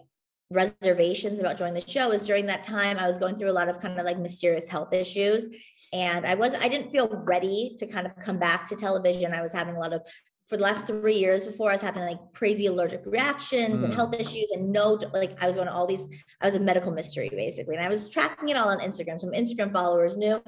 reservations 0.49 1.39
about 1.41 1.57
joining 1.57 1.73
the 1.73 1.81
show 1.81 2.11
is 2.11 2.25
during 2.25 2.45
that 2.45 2.63
time 2.63 2.97
I 2.97 3.05
was 3.05 3.17
going 3.17 3.35
through 3.35 3.51
a 3.51 3.53
lot 3.53 3.67
of 3.67 3.79
kind 3.79 3.99
of 3.99 4.05
like 4.05 4.17
mysterious 4.17 4.69
health 4.69 4.93
issues 4.93 5.49
and 5.91 6.25
I 6.25 6.35
was 6.35 6.53
I 6.53 6.69
didn't 6.69 6.89
feel 6.89 7.09
ready 7.09 7.75
to 7.79 7.85
kind 7.85 8.05
of 8.05 8.15
come 8.15 8.39
back 8.39 8.65
to 8.69 8.75
television. 8.77 9.33
I 9.33 9.41
was 9.41 9.51
having 9.51 9.75
a 9.75 9.79
lot 9.79 9.91
of 9.91 10.03
for 10.49 10.55
the 10.55 10.63
last 10.63 10.87
three 10.87 11.15
years 11.15 11.43
before 11.43 11.69
I 11.69 11.73
was 11.73 11.81
having 11.81 12.03
like 12.03 12.19
crazy 12.33 12.67
allergic 12.67 13.01
reactions 13.05 13.81
mm. 13.81 13.83
and 13.83 13.93
health 13.93 14.15
issues 14.15 14.49
and 14.53 14.71
no, 14.71 14.97
like 15.13 15.41
I 15.43 15.47
was 15.47 15.57
going 15.57 15.67
to 15.67 15.73
all 15.73 15.85
these, 15.85 16.07
I 16.39 16.45
was 16.45 16.55
a 16.55 16.59
medical 16.59 16.91
mystery 16.91 17.29
basically. 17.29 17.75
And 17.75 17.85
I 17.85 17.89
was 17.89 18.09
tracking 18.09 18.49
it 18.49 18.55
all 18.55 18.69
on 18.69 18.79
Instagram. 18.79 19.19
Some 19.19 19.31
Instagram 19.31 19.73
followers 19.73 20.15
knew. 20.15 20.41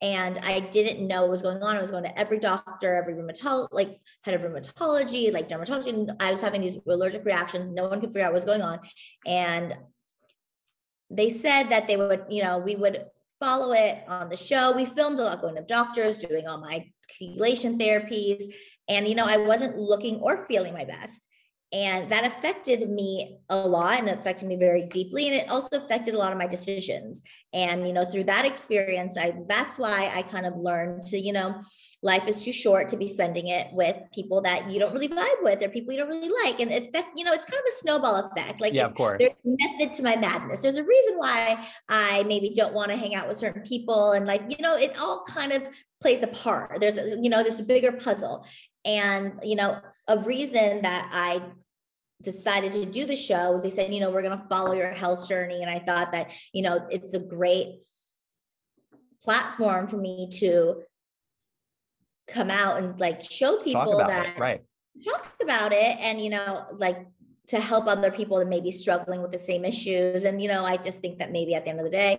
And 0.00 0.38
I 0.42 0.60
didn't 0.60 1.06
know 1.06 1.22
what 1.22 1.30
was 1.30 1.42
going 1.42 1.62
on. 1.62 1.76
I 1.76 1.80
was 1.80 1.90
going 1.90 2.04
to 2.04 2.18
every 2.18 2.38
doctor, 2.38 2.94
every 2.94 3.14
rheumatologist, 3.14 3.68
like 3.72 4.00
head 4.22 4.34
of 4.34 4.40
rheumatology, 4.40 5.32
like 5.32 5.48
dermatology. 5.48 5.90
And 5.90 6.12
I 6.18 6.30
was 6.30 6.40
having 6.40 6.62
these 6.62 6.78
allergic 6.88 7.24
reactions. 7.24 7.68
No 7.70 7.88
one 7.88 8.00
could 8.00 8.10
figure 8.10 8.24
out 8.24 8.32
what 8.32 8.36
was 8.36 8.44
going 8.44 8.62
on. 8.62 8.80
And 9.26 9.76
they 11.10 11.30
said 11.30 11.64
that 11.64 11.86
they 11.86 11.96
would, 11.96 12.24
you 12.30 12.42
know, 12.42 12.58
we 12.58 12.74
would 12.74 13.04
follow 13.38 13.72
it 13.72 14.02
on 14.08 14.28
the 14.28 14.36
show. 14.36 14.72
We 14.72 14.86
filmed 14.86 15.20
a 15.20 15.24
lot 15.24 15.40
going 15.40 15.56
to 15.56 15.62
doctors, 15.62 16.18
doing 16.18 16.48
all 16.48 16.58
my 16.58 16.86
chelation 17.20 17.78
therapies. 17.80 18.44
And, 18.88 19.06
you 19.06 19.14
know, 19.14 19.26
I 19.26 19.36
wasn't 19.36 19.78
looking 19.78 20.16
or 20.16 20.44
feeling 20.46 20.74
my 20.74 20.84
best. 20.84 21.28
And 21.72 22.10
that 22.10 22.26
affected 22.26 22.88
me 22.90 23.38
a 23.48 23.56
lot 23.56 23.98
and 23.98 24.10
affected 24.10 24.46
me 24.46 24.56
very 24.56 24.86
deeply. 24.88 25.28
And 25.28 25.36
it 25.36 25.50
also 25.50 25.82
affected 25.82 26.14
a 26.14 26.18
lot 26.18 26.30
of 26.30 26.36
my 26.36 26.46
decisions. 26.46 27.22
And, 27.54 27.86
you 27.86 27.94
know, 27.94 28.04
through 28.04 28.24
that 28.24 28.44
experience, 28.44 29.16
I 29.16 29.34
that's 29.48 29.78
why 29.78 30.12
I 30.14 30.22
kind 30.22 30.44
of 30.44 30.56
learned 30.56 31.04
to, 31.04 31.18
you 31.18 31.32
know, 31.32 31.62
life 32.04 32.26
is 32.26 32.44
too 32.44 32.52
short 32.52 32.88
to 32.88 32.96
be 32.96 33.06
spending 33.06 33.48
it 33.48 33.68
with 33.72 33.96
people 34.12 34.40
that 34.40 34.68
you 34.68 34.80
don't 34.80 34.92
really 34.92 35.08
vibe 35.08 35.42
with 35.42 35.62
or 35.62 35.68
people 35.68 35.92
you 35.92 36.00
don't 36.00 36.08
really 36.08 36.32
like. 36.44 36.58
And 36.58 36.72
effect, 36.72 37.10
you 37.16 37.24
know, 37.24 37.32
it's 37.32 37.44
kind 37.44 37.60
of 37.60 37.66
a 37.68 37.76
snowball 37.76 38.16
effect. 38.16 38.60
Like 38.60 38.74
yeah, 38.74 38.86
of 38.86 38.94
course. 38.94 39.20
There's 39.20 39.38
method 39.44 39.94
to 39.94 40.02
my 40.02 40.16
madness. 40.16 40.62
There's 40.62 40.76
a 40.76 40.84
reason 40.84 41.14
why 41.16 41.64
I 41.88 42.24
maybe 42.24 42.50
don't 42.50 42.74
want 42.74 42.90
to 42.90 42.96
hang 42.96 43.14
out 43.14 43.28
with 43.28 43.36
certain 43.36 43.62
people. 43.62 44.12
And 44.12 44.26
like, 44.26 44.42
you 44.48 44.56
know, 44.60 44.76
it 44.76 44.98
all 44.98 45.22
kind 45.28 45.52
of 45.52 45.62
plays 46.00 46.24
a 46.24 46.26
part. 46.26 46.80
There's, 46.80 46.96
you 46.96 47.30
know, 47.30 47.44
there's 47.44 47.60
a 47.60 47.64
bigger 47.64 47.92
puzzle. 47.92 48.44
And, 48.84 49.34
you 49.44 49.54
know, 49.54 49.80
a 50.08 50.18
reason 50.18 50.82
that 50.82 51.08
I 51.12 51.40
decided 52.20 52.72
to 52.72 52.84
do 52.84 53.04
the 53.04 53.14
show 53.14 53.52
was 53.52 53.62
they 53.62 53.70
said, 53.70 53.94
you 53.94 54.00
know, 54.00 54.10
we're 54.10 54.22
going 54.22 54.36
to 54.36 54.44
follow 54.48 54.72
your 54.74 54.90
health 54.90 55.28
journey. 55.28 55.62
And 55.62 55.70
I 55.70 55.78
thought 55.78 56.10
that, 56.12 56.32
you 56.52 56.62
know, 56.62 56.84
it's 56.90 57.14
a 57.14 57.20
great 57.20 57.80
platform 59.22 59.86
for 59.86 59.98
me 59.98 60.28
to 60.40 60.82
come 62.28 62.50
out 62.50 62.78
and 62.78 62.98
like 63.00 63.22
show 63.22 63.56
people 63.58 63.98
that 63.98 64.36
it, 64.36 64.38
right 64.38 64.62
talk 65.04 65.32
about 65.42 65.72
it 65.72 65.96
and 66.00 66.20
you 66.20 66.30
know 66.30 66.64
like 66.76 67.06
to 67.48 67.60
help 67.60 67.86
other 67.88 68.10
people 68.10 68.38
that 68.38 68.48
may 68.48 68.60
be 68.60 68.70
struggling 68.70 69.20
with 69.20 69.32
the 69.32 69.38
same 69.38 69.64
issues 69.64 70.24
and 70.24 70.40
you 70.40 70.48
know 70.48 70.64
i 70.64 70.76
just 70.76 71.00
think 71.00 71.18
that 71.18 71.32
maybe 71.32 71.54
at 71.54 71.64
the 71.64 71.70
end 71.70 71.80
of 71.80 71.84
the 71.84 71.90
day 71.90 72.18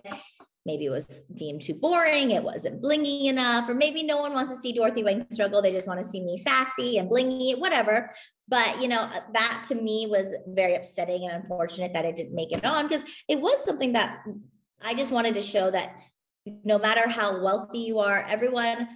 maybe 0.66 0.86
it 0.86 0.90
was 0.90 1.24
deemed 1.34 1.62
too 1.62 1.74
boring, 1.74 2.30
it 2.30 2.42
wasn't 2.42 2.82
blingy 2.82 3.26
enough, 3.26 3.68
or 3.68 3.74
maybe 3.74 4.02
no 4.02 4.16
one 4.16 4.32
wants 4.32 4.54
to 4.54 4.60
see 4.60 4.72
Dorothy 4.72 5.04
Wang 5.04 5.26
struggle. 5.30 5.60
They 5.60 5.72
just 5.72 5.86
want 5.86 6.00
to 6.02 6.08
see 6.08 6.22
me 6.22 6.38
sassy 6.38 6.98
and 6.98 7.10
blingy, 7.10 7.58
whatever. 7.58 8.10
But 8.48 8.80
you 8.80 8.88
know, 8.88 9.00
uh, 9.00 9.20
that 9.32 9.64
to 9.68 9.74
me 9.74 10.06
was 10.08 10.34
very 10.46 10.74
upsetting 10.74 11.26
and 11.26 11.42
unfortunate 11.42 11.92
that 11.94 12.04
it 12.04 12.16
didn't 12.16 12.34
make 12.34 12.52
it 12.52 12.64
on 12.64 12.86
because 12.86 13.04
it 13.28 13.40
was 13.40 13.62
something 13.64 13.92
that 13.92 14.22
I 14.82 14.94
just 14.94 15.12
wanted 15.12 15.34
to 15.34 15.42
show 15.42 15.70
that 15.70 15.96
no 16.46 16.78
matter 16.78 17.08
how 17.08 17.42
wealthy 17.42 17.80
you 17.80 18.00
are, 18.00 18.24
everyone 18.28 18.88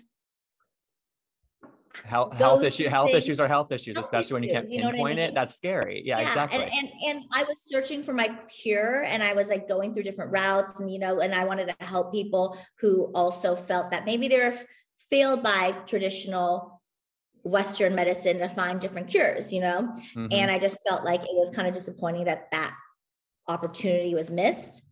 health, 2.05 2.35
health 2.35 2.62
issue 2.62 2.88
health 2.88 3.11
issues 3.11 3.40
are 3.40 3.49
health 3.49 3.73
issues 3.73 3.97
health 3.97 4.07
especially 4.07 4.35
when 4.35 4.43
you 4.43 4.52
can't 4.52 4.71
you 4.71 4.81
pinpoint 4.81 5.00
I 5.00 5.09
mean? 5.09 5.19
it. 5.19 5.35
that's 5.35 5.55
scary. 5.55 6.02
Yeah, 6.05 6.21
yeah, 6.21 6.28
exactly. 6.28 6.62
and, 6.62 6.73
and 6.73 6.90
and 7.07 7.25
i 7.35 7.43
was 7.45 7.62
searching 7.64 8.02
for 8.02 8.12
my 8.12 8.28
cure 8.49 9.02
and 9.02 9.23
i 9.23 9.33
was 9.33 9.49
like 9.49 9.69
going 9.69 9.95
through 9.95 10.05
different 10.05 10.31
routes 10.31 10.81
and 10.81 10.93
you 10.93 10.99
know 10.99 11.21
and 11.21 11.35
i 11.35 11.45
wanted 11.45 11.69
to 11.69 11.85
help 11.85 12.12
people 12.12 12.59
who 12.81 13.11
also 13.14 13.55
felt 13.55 13.90
that 13.90 14.05
maybe 14.05 14.28
they 14.28 14.38
were 14.38 14.55
failed 15.11 15.43
by 15.43 15.73
traditional 15.87 16.81
western 17.43 17.95
medicine 17.95 18.38
to 18.38 18.49
find 18.49 18.81
different 18.81 19.09
cures 19.09 19.52
you 19.52 19.61
know? 19.61 19.95
Mm-hmm. 20.17 20.26
and 20.33 20.50
i 20.50 20.59
just 20.59 20.78
felt 20.87 21.05
like 21.05 21.23
it 21.23 21.35
was 21.35 21.50
kind 21.50 21.69
of 21.69 21.75
disappointing 21.75 22.25
that 22.25 22.50
that 22.52 22.75
opportunity 23.49 24.14
was 24.14 24.31
missed 24.31 24.83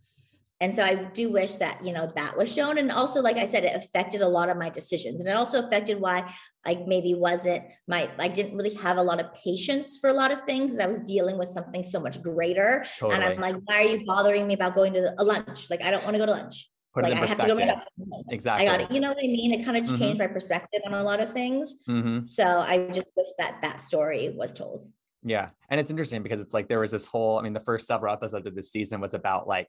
and 0.60 0.74
so 0.74 0.82
i 0.82 0.94
do 0.94 1.30
wish 1.30 1.56
that 1.56 1.84
you 1.84 1.92
know 1.92 2.10
that 2.16 2.36
was 2.36 2.52
shown 2.52 2.78
and 2.78 2.90
also 2.90 3.20
like 3.20 3.36
i 3.36 3.44
said 3.44 3.64
it 3.64 3.74
affected 3.74 4.22
a 4.22 4.28
lot 4.28 4.48
of 4.48 4.56
my 4.56 4.68
decisions 4.68 5.20
and 5.20 5.28
it 5.28 5.36
also 5.36 5.64
affected 5.64 6.00
why 6.00 6.32
i 6.64 6.82
maybe 6.86 7.14
wasn't 7.14 7.62
my 7.86 8.10
i 8.18 8.28
didn't 8.28 8.56
really 8.56 8.74
have 8.74 8.96
a 8.96 9.02
lot 9.02 9.20
of 9.20 9.32
patience 9.34 9.98
for 9.98 10.10
a 10.10 10.14
lot 10.14 10.32
of 10.32 10.40
things 10.42 10.78
i 10.78 10.86
was 10.86 11.00
dealing 11.00 11.38
with 11.38 11.48
something 11.48 11.84
so 11.84 12.00
much 12.00 12.22
greater 12.22 12.86
totally. 12.98 13.14
and 13.14 13.24
i'm 13.24 13.40
like 13.40 13.56
why 13.64 13.84
are 13.84 13.96
you 13.96 14.04
bothering 14.06 14.46
me 14.46 14.54
about 14.54 14.74
going 14.74 14.92
to 14.92 15.14
a 15.18 15.24
lunch 15.24 15.68
like 15.70 15.82
i 15.82 15.90
don't 15.90 16.04
want 16.04 16.14
to 16.14 16.18
go 16.18 16.26
to 16.26 16.32
lunch 16.32 16.70
Put 16.96 17.04
like 17.04 17.12
I 17.12 17.26
have 17.26 17.38
to 17.40 17.46
go 17.46 17.56
to 17.56 17.82
exactly. 18.30 18.66
I 18.66 18.70
got 18.70 18.80
it. 18.80 18.90
You 18.90 19.00
know 19.00 19.08
what 19.08 19.18
I 19.22 19.26
mean? 19.26 19.52
It 19.52 19.66
kind 19.66 19.76
of 19.76 19.84
mm-hmm. 19.84 19.98
changed 19.98 20.18
my 20.18 20.28
perspective 20.28 20.80
on 20.86 20.94
a 20.94 21.02
lot 21.02 21.20
of 21.20 21.30
things. 21.30 21.74
Mm-hmm. 21.86 22.24
So 22.24 22.60
I 22.60 22.88
just 22.90 23.10
wish 23.14 23.26
that 23.38 23.58
that 23.62 23.82
story 23.82 24.34
was 24.34 24.54
told. 24.54 24.90
Yeah, 25.22 25.50
and 25.68 25.78
it's 25.78 25.90
interesting 25.90 26.22
because 26.22 26.40
it's 26.40 26.54
like 26.54 26.68
there 26.68 26.78
was 26.78 26.92
this 26.92 27.06
whole. 27.06 27.38
I 27.38 27.42
mean, 27.42 27.52
the 27.52 27.60
first 27.60 27.86
several 27.86 28.14
episodes 28.14 28.46
of 28.46 28.54
this 28.54 28.70
season 28.70 29.02
was 29.02 29.12
about 29.12 29.46
like 29.46 29.68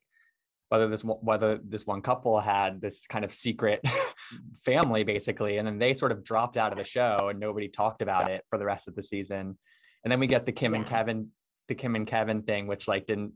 whether 0.69 0.87
this 0.87 1.01
whether 1.01 1.59
this 1.63 1.85
one 1.85 2.01
couple 2.01 2.39
had 2.39 2.81
this 2.81 3.07
kind 3.07 3.23
of 3.23 3.31
secret 3.31 3.81
family 4.65 5.03
basically 5.03 5.57
and 5.57 5.67
then 5.67 5.79
they 5.79 5.93
sort 5.93 6.11
of 6.11 6.23
dropped 6.23 6.57
out 6.57 6.71
of 6.71 6.77
the 6.77 6.83
show 6.83 7.29
and 7.29 7.39
nobody 7.39 7.67
talked 7.67 8.01
about 8.01 8.29
it 8.29 8.43
for 8.49 8.57
the 8.59 8.65
rest 8.65 8.87
of 8.87 8.95
the 8.95 9.03
season. 9.03 9.57
And 10.03 10.11
then 10.11 10.19
we 10.19 10.27
get 10.27 10.45
the 10.45 10.51
kim 10.51 10.73
yeah. 10.73 10.79
and 10.79 10.87
kevin 10.87 11.29
the 11.67 11.75
kim 11.75 11.95
and 11.95 12.07
kevin 12.07 12.43
thing 12.43 12.67
which 12.67 12.87
like 12.87 13.07
didn't 13.07 13.33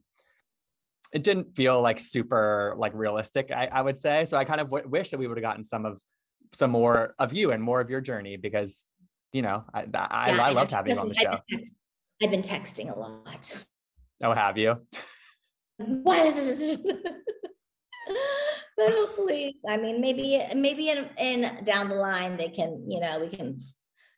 it 1.14 1.24
didn't 1.24 1.56
feel 1.56 1.82
like 1.82 2.00
super 2.00 2.74
like 2.78 2.94
realistic 2.94 3.52
I, 3.52 3.68
I 3.68 3.82
would 3.82 3.98
say. 3.98 4.26
So 4.26 4.38
i 4.38 4.46
kind 4.46 4.62
of 4.62 4.70
w- 4.70 4.88
wish 4.88 5.10
that 5.12 5.20
we 5.20 5.28
would 5.28 5.38
have 5.38 5.44
gotten 5.44 5.64
some 5.64 5.86
of 5.86 6.02
some 6.54 6.72
more 6.72 7.16
of 7.18 7.34
you 7.34 7.52
and 7.52 7.64
more 7.64 7.80
of 7.80 7.90
your 7.90 8.02
journey 8.02 8.36
because 8.36 8.86
you 9.32 9.42
know 9.42 9.64
i 9.74 9.82
i, 9.94 10.34
yeah, 10.34 10.44
I 10.44 10.52
loved 10.52 10.72
having 10.72 10.94
you 10.94 11.00
on 11.00 11.08
the 11.08 11.14
show. 11.14 11.38
i've 12.22 12.32
been 12.32 12.42
texting 12.42 12.94
a 12.94 13.00
lot. 13.00 13.56
Oh 14.22 14.34
have 14.34 14.58
you 14.58 14.86
why 16.04 16.24
is 16.26 16.36
this? 16.36 16.78
but 18.78 18.92
hopefully, 18.92 19.58
I 19.68 19.78
mean, 19.78 20.02
maybe 20.02 20.44
maybe 20.56 20.90
in, 20.90 21.10
in 21.18 21.64
down 21.64 21.90
the 21.90 21.96
line 21.96 22.38
they 22.38 22.50
can, 22.50 22.86
you 22.88 23.00
know, 23.00 23.20
we 23.20 23.30
can 23.30 23.60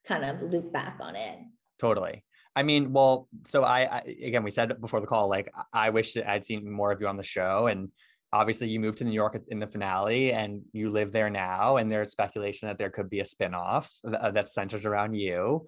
kind 0.05 0.25
of 0.25 0.41
loop 0.41 0.71
back 0.71 0.97
on 0.99 1.15
it. 1.15 1.37
Totally. 1.79 2.23
I 2.55 2.63
mean, 2.63 2.93
well, 2.93 3.27
so 3.45 3.63
I, 3.63 3.97
I 3.97 3.99
again, 4.23 4.43
we 4.43 4.51
said 4.51 4.79
before 4.79 5.01
the 5.01 5.07
call, 5.07 5.27
like 5.27 5.51
I 5.71 5.89
wish 5.89 6.13
that 6.13 6.29
I'd 6.29 6.45
seen 6.45 6.69
more 6.69 6.91
of 6.91 7.01
you 7.01 7.07
on 7.07 7.17
the 7.17 7.23
show, 7.23 7.67
and 7.67 7.89
obviously 8.31 8.69
you 8.69 8.79
moved 8.79 8.99
to 8.99 9.05
New 9.05 9.13
York 9.13 9.41
in 9.47 9.59
the 9.59 9.67
finale, 9.67 10.33
and 10.33 10.61
you 10.71 10.89
live 10.89 11.11
there 11.11 11.29
now, 11.29 11.77
and 11.77 11.91
there's 11.91 12.11
speculation 12.11 12.67
that 12.67 12.77
there 12.77 12.91
could 12.91 13.09
be 13.09 13.21
a 13.21 13.23
spinoff 13.23 13.89
uh, 14.05 14.31
that's 14.31 14.53
centered 14.53 14.85
around 14.85 15.15
you 15.15 15.65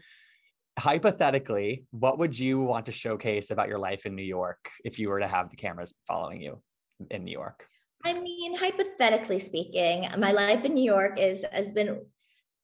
hypothetically, 0.77 1.85
what 1.91 2.17
would 2.17 2.37
you 2.37 2.59
want 2.59 2.85
to 2.87 2.91
showcase 2.91 3.51
about 3.51 3.67
your 3.67 3.79
life 3.79 4.05
in 4.05 4.15
New 4.15 4.23
York 4.23 4.69
if 4.83 4.99
you 4.99 5.09
were 5.09 5.19
to 5.19 5.27
have 5.27 5.49
the 5.49 5.55
cameras 5.55 5.93
following 6.07 6.41
you 6.41 6.61
in 7.09 7.23
New 7.23 7.31
York? 7.31 7.67
I 8.03 8.13
mean, 8.13 8.55
hypothetically 8.55 9.39
speaking, 9.39 10.07
my 10.17 10.31
life 10.31 10.63
in 10.65 10.73
New 10.73 10.83
York 10.83 11.19
is 11.19 11.43
has 11.51 11.71
been 11.71 12.01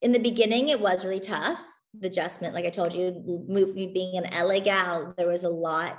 in 0.02 0.12
the 0.12 0.20
beginning 0.20 0.70
it 0.70 0.80
was 0.80 1.04
really 1.04 1.20
tough. 1.20 1.62
The 2.00 2.08
adjustment, 2.08 2.54
like 2.54 2.66
I 2.66 2.70
told 2.70 2.94
you, 2.94 3.44
moving 3.48 3.94
being 3.94 4.18
an 4.18 4.30
LA 4.34 4.60
gal, 4.60 5.14
there 5.18 5.28
was 5.28 5.44
a 5.44 5.50
lot 5.50 5.98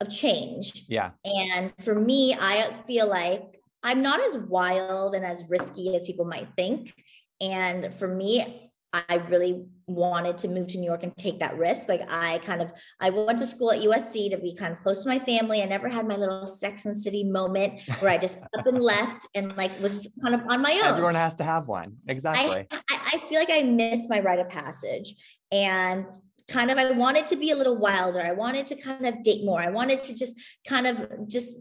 of 0.00 0.10
change. 0.10 0.84
Yeah. 0.88 1.10
And 1.24 1.72
for 1.80 1.94
me, 1.94 2.34
I 2.34 2.72
feel 2.86 3.06
like 3.06 3.60
I'm 3.82 4.02
not 4.02 4.20
as 4.20 4.36
wild 4.36 5.14
and 5.14 5.24
as 5.24 5.44
risky 5.48 5.94
as 5.94 6.02
people 6.02 6.24
might 6.24 6.48
think. 6.56 6.92
And 7.40 7.94
for 7.94 8.08
me, 8.08 8.67
I 8.92 9.16
really 9.28 9.66
wanted 9.86 10.38
to 10.38 10.48
move 10.48 10.68
to 10.68 10.78
New 10.78 10.86
York 10.86 11.02
and 11.02 11.14
take 11.16 11.40
that 11.40 11.58
risk. 11.58 11.88
Like 11.88 12.02
I 12.10 12.38
kind 12.38 12.62
of 12.62 12.72
I 13.00 13.10
went 13.10 13.38
to 13.40 13.46
school 13.46 13.70
at 13.70 13.80
USC 13.80 14.30
to 14.30 14.38
be 14.38 14.54
kind 14.54 14.72
of 14.72 14.80
close 14.80 15.02
to 15.02 15.08
my 15.08 15.18
family. 15.18 15.62
I 15.62 15.66
never 15.66 15.88
had 15.88 16.08
my 16.08 16.16
little 16.16 16.46
Sex 16.46 16.86
and 16.86 16.96
City 16.96 17.22
moment 17.22 17.80
where 18.00 18.10
I 18.10 18.16
just 18.16 18.38
up 18.58 18.66
and 18.66 18.80
left 18.80 19.26
and 19.34 19.54
like 19.56 19.78
was 19.80 19.92
just 19.94 20.22
kind 20.22 20.34
of 20.34 20.40
on 20.48 20.62
my 20.62 20.72
own. 20.82 20.88
Everyone 20.88 21.14
has 21.14 21.34
to 21.36 21.44
have 21.44 21.68
one. 21.68 21.96
Exactly. 22.08 22.66
I, 22.70 22.80
I 22.90 23.18
feel 23.28 23.38
like 23.38 23.50
I 23.50 23.62
missed 23.62 24.08
my 24.08 24.20
rite 24.20 24.38
of 24.38 24.48
passage 24.48 25.14
and 25.52 26.06
kind 26.48 26.70
of 26.70 26.78
I 26.78 26.90
wanted 26.92 27.26
to 27.26 27.36
be 27.36 27.50
a 27.50 27.56
little 27.56 27.76
wilder. 27.76 28.20
I 28.20 28.32
wanted 28.32 28.66
to 28.66 28.76
kind 28.76 29.06
of 29.06 29.22
date 29.22 29.44
more. 29.44 29.60
I 29.60 29.68
wanted 29.68 30.00
to 30.04 30.14
just 30.14 30.34
kind 30.66 30.86
of 30.86 31.28
just 31.28 31.56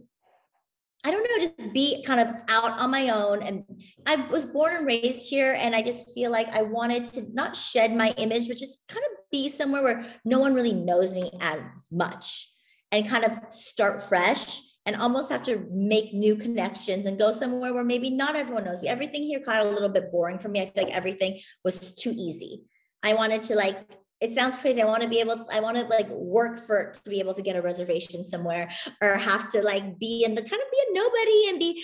I 1.07 1.11
don't 1.11 1.23
know, 1.23 1.47
just 1.47 1.73
be 1.73 2.03
kind 2.03 2.19
of 2.19 2.35
out 2.49 2.81
on 2.81 2.91
my 2.91 3.11
own. 3.11 3.41
And 3.41 3.63
I 4.05 4.17
was 4.17 4.43
born 4.43 4.75
and 4.75 4.85
raised 4.85 5.29
here. 5.29 5.53
And 5.57 5.73
I 5.73 5.81
just 5.81 6.13
feel 6.13 6.31
like 6.31 6.49
I 6.49 6.63
wanted 6.63 7.05
to 7.13 7.33
not 7.33 7.55
shed 7.55 7.95
my 7.95 8.09
image, 8.17 8.49
but 8.49 8.57
just 8.57 8.85
kind 8.89 9.05
of 9.05 9.17
be 9.31 9.47
somewhere 9.47 9.81
where 9.81 10.05
no 10.25 10.39
one 10.39 10.53
really 10.53 10.73
knows 10.73 11.13
me 11.13 11.31
as 11.39 11.63
much 11.89 12.51
and 12.91 13.07
kind 13.07 13.23
of 13.23 13.39
start 13.53 14.01
fresh 14.01 14.59
and 14.85 14.97
almost 14.97 15.29
have 15.31 15.43
to 15.43 15.65
make 15.71 16.13
new 16.13 16.35
connections 16.35 17.05
and 17.05 17.17
go 17.17 17.31
somewhere 17.31 17.73
where 17.73 17.85
maybe 17.85 18.09
not 18.09 18.35
everyone 18.35 18.65
knows 18.65 18.81
me. 18.81 18.89
Everything 18.89 19.23
here 19.23 19.39
got 19.39 19.65
a 19.65 19.69
little 19.69 19.87
bit 19.87 20.11
boring 20.11 20.39
for 20.39 20.49
me. 20.49 20.59
I 20.61 20.65
feel 20.65 20.83
like 20.83 20.93
everything 20.93 21.39
was 21.63 21.95
too 21.95 22.13
easy. 22.17 22.63
I 23.01 23.13
wanted 23.13 23.43
to 23.43 23.55
like 23.55 23.77
it 24.19 24.33
sounds 24.33 24.55
crazy. 24.55 24.81
I 24.81 24.85
want 24.85 25.03
to 25.03 25.09
be 25.09 25.19
able 25.19 25.37
to, 25.37 25.45
I 25.51 25.59
want 25.59 25.77
to 25.77 25.83
like 25.83 26.09
work 26.09 26.65
for 26.65 26.91
to 26.91 27.09
be 27.09 27.19
able 27.19 27.33
to 27.33 27.41
get 27.41 27.55
a 27.55 27.61
reservation 27.61 28.25
somewhere 28.25 28.69
or 29.01 29.15
have 29.15 29.49
to 29.49 29.61
like 29.61 29.99
be 29.99 30.23
in 30.23 30.33
the 30.35 30.41
kind 30.41 30.61
of 30.61 30.71
be 30.71 30.77
a 30.89 30.93
nobody 30.93 31.49
and 31.49 31.59
be 31.59 31.83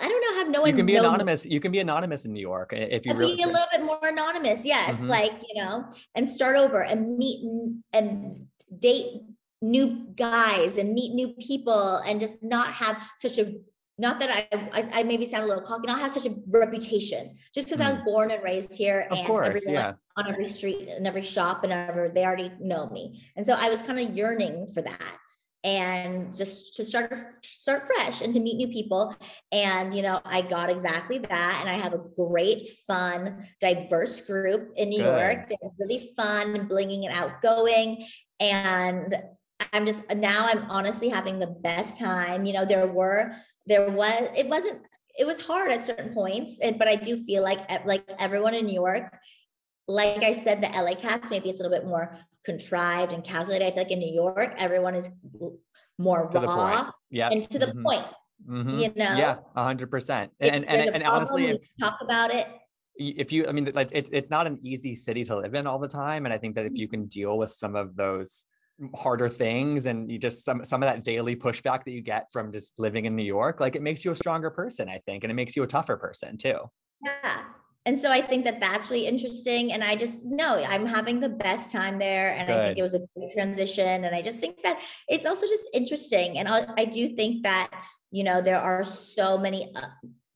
I 0.00 0.08
don't 0.08 0.20
know, 0.22 0.38
have 0.38 0.50
no 0.50 0.62
one. 0.62 0.70
You 0.70 0.76
can 0.76 0.86
be 0.86 0.96
anonymous. 0.96 1.44
You 1.44 1.60
can 1.60 1.70
be 1.70 1.80
anonymous 1.80 2.24
in 2.24 2.32
New 2.32 2.40
York 2.40 2.72
if 2.72 3.04
you 3.04 3.14
really 3.14 3.36
be 3.36 3.42
a 3.42 3.46
little 3.46 3.66
bit 3.70 3.82
more 3.82 4.00
anonymous. 4.02 4.64
Yes, 4.64 4.94
mm-hmm. 4.94 5.08
like 5.08 5.32
you 5.52 5.62
know, 5.62 5.84
and 6.14 6.28
start 6.28 6.56
over 6.56 6.82
and 6.82 7.18
meet 7.18 7.44
and 7.92 8.46
date 8.78 9.20
new 9.60 10.08
guys 10.16 10.78
and 10.78 10.92
meet 10.92 11.14
new 11.14 11.28
people 11.34 11.98
and 11.98 12.20
just 12.20 12.42
not 12.42 12.72
have 12.72 13.00
such 13.16 13.38
a 13.38 13.54
not 14.02 14.18
that 14.18 14.48
I, 14.52 14.68
I, 14.72 14.88
I 15.00 15.02
maybe 15.04 15.26
sound 15.26 15.44
a 15.44 15.46
little 15.46 15.62
cocky, 15.62 15.86
not 15.86 16.00
have 16.00 16.10
such 16.10 16.26
a 16.26 16.34
reputation 16.48 17.36
just 17.54 17.68
because 17.68 17.80
mm. 17.80 17.86
I 17.86 17.92
was 17.92 18.00
mm. 18.00 18.04
born 18.04 18.32
and 18.32 18.42
raised 18.42 18.74
here 18.74 19.06
of 19.08 19.16
and 19.16 19.26
course, 19.26 19.46
everyone 19.46 19.74
yeah. 19.74 19.92
on 20.16 20.28
every 20.28 20.44
street 20.44 20.88
and 20.88 21.06
every 21.06 21.22
shop 21.22 21.62
and 21.62 21.72
ever 21.72 22.10
they 22.12 22.24
already 22.24 22.50
know 22.60 22.88
me. 22.90 23.22
And 23.36 23.46
so 23.46 23.54
I 23.56 23.70
was 23.70 23.80
kind 23.80 24.00
of 24.00 24.14
yearning 24.14 24.66
for 24.74 24.82
that 24.82 25.16
and 25.64 26.36
just 26.36 26.74
to 26.74 26.84
start 26.84 27.16
start 27.44 27.86
fresh 27.86 28.20
and 28.20 28.34
to 28.34 28.40
meet 28.40 28.56
new 28.56 28.66
people 28.66 29.14
and 29.52 29.94
you 29.94 30.02
know 30.02 30.20
i 30.24 30.42
got 30.42 30.68
exactly 30.68 31.18
that 31.18 31.58
and 31.60 31.68
i 31.68 31.74
have 31.74 31.92
a 31.92 32.02
great 32.16 32.68
fun 32.84 33.46
diverse 33.60 34.20
group 34.22 34.72
in 34.74 34.88
new 34.88 35.04
Good. 35.04 35.20
york 35.20 35.48
they're 35.48 35.70
really 35.78 36.10
fun 36.16 36.56
and 36.56 36.68
blinging 36.68 37.06
and 37.06 37.16
outgoing 37.16 38.08
and 38.40 39.14
i'm 39.72 39.86
just 39.86 40.02
now 40.10 40.48
i'm 40.48 40.68
honestly 40.68 41.08
having 41.08 41.38
the 41.38 41.46
best 41.46 41.96
time 41.96 42.44
you 42.44 42.52
know 42.52 42.64
there 42.64 42.88
were 42.88 43.32
there 43.66 43.90
was 43.90 44.28
it 44.36 44.46
wasn't 44.46 44.80
it 45.18 45.26
was 45.26 45.40
hard 45.40 45.70
at 45.70 45.84
certain 45.84 46.12
points 46.14 46.58
and 46.62 46.78
but 46.78 46.88
i 46.88 46.96
do 46.96 47.16
feel 47.16 47.42
like 47.42 47.60
like 47.86 48.04
everyone 48.18 48.54
in 48.54 48.66
new 48.66 48.74
york 48.74 49.12
like 49.88 50.22
i 50.22 50.32
said 50.32 50.62
the 50.62 50.68
la 50.80 50.94
cast 50.94 51.30
maybe 51.30 51.50
it's 51.50 51.60
a 51.60 51.62
little 51.62 51.76
bit 51.76 51.86
more 51.86 52.16
contrived 52.44 53.12
and 53.12 53.22
calculated. 53.22 53.66
I 53.66 53.70
feel 53.70 53.82
like 53.84 53.92
in 53.92 53.98
new 53.98 54.14
york 54.14 54.54
everyone 54.58 54.94
is 54.94 55.10
more 55.98 56.28
to 56.28 56.40
raw 56.40 56.90
yeah 57.10 57.28
and 57.30 57.48
to 57.50 57.58
the 57.58 57.66
mm-hmm. 57.66 57.82
point 57.82 58.06
mm-hmm. 58.48 58.78
you 58.78 58.92
know? 58.96 59.16
Yeah 59.16 59.36
100% 59.56 60.10
and 60.10 60.30
and, 60.40 60.64
and, 60.64 60.94
and 60.96 61.04
honestly 61.04 61.46
if, 61.46 61.58
talk 61.80 61.98
about 62.00 62.34
it. 62.34 62.48
if 62.96 63.32
you 63.32 63.46
i 63.46 63.52
mean 63.52 63.70
like 63.74 63.90
it, 63.92 64.08
it's 64.12 64.30
not 64.30 64.46
an 64.46 64.58
easy 64.62 64.94
city 64.94 65.24
to 65.24 65.36
live 65.36 65.54
in 65.54 65.66
all 65.66 65.78
the 65.78 65.88
time 65.88 66.24
and 66.24 66.32
i 66.32 66.38
think 66.38 66.54
that 66.56 66.66
if 66.66 66.76
you 66.76 66.88
can 66.88 67.06
deal 67.06 67.38
with 67.38 67.50
some 67.50 67.76
of 67.76 67.94
those 67.94 68.46
harder 68.94 69.28
things 69.28 69.86
and 69.86 70.10
you 70.10 70.18
just 70.18 70.44
some 70.44 70.64
some 70.64 70.82
of 70.82 70.88
that 70.88 71.04
daily 71.04 71.36
pushback 71.36 71.84
that 71.84 71.92
you 71.92 72.00
get 72.00 72.26
from 72.32 72.52
just 72.52 72.72
living 72.78 73.04
in 73.04 73.14
New 73.14 73.24
York 73.24 73.60
like 73.60 73.76
it 73.76 73.82
makes 73.82 74.04
you 74.04 74.10
a 74.10 74.16
stronger 74.16 74.50
person 74.50 74.88
I 74.88 74.98
think 75.06 75.24
and 75.24 75.30
it 75.30 75.34
makes 75.34 75.56
you 75.56 75.62
a 75.62 75.66
tougher 75.66 75.96
person 75.96 76.36
too. 76.36 76.58
Yeah. 77.04 77.42
And 77.84 77.98
so 77.98 78.10
I 78.10 78.20
think 78.20 78.44
that 78.44 78.60
that's 78.60 78.90
really 78.90 79.06
interesting 79.06 79.72
and 79.72 79.82
I 79.82 79.96
just 79.96 80.24
know 80.24 80.62
I'm 80.66 80.86
having 80.86 81.20
the 81.20 81.28
best 81.28 81.70
time 81.70 81.98
there 81.98 82.28
and 82.28 82.46
Good. 82.46 82.56
I 82.56 82.64
think 82.66 82.78
it 82.78 82.82
was 82.82 82.94
a 82.94 83.00
great 83.16 83.32
transition 83.32 84.04
and 84.04 84.14
I 84.14 84.22
just 84.22 84.38
think 84.38 84.62
that 84.62 84.80
it's 85.08 85.26
also 85.26 85.46
just 85.46 85.64
interesting 85.74 86.38
and 86.38 86.48
I, 86.48 86.66
I 86.76 86.84
do 86.84 87.14
think 87.14 87.42
that 87.42 87.70
you 88.10 88.24
know 88.24 88.40
there 88.40 88.60
are 88.60 88.84
so 88.84 89.36
many 89.38 89.72
uh, 89.74 89.82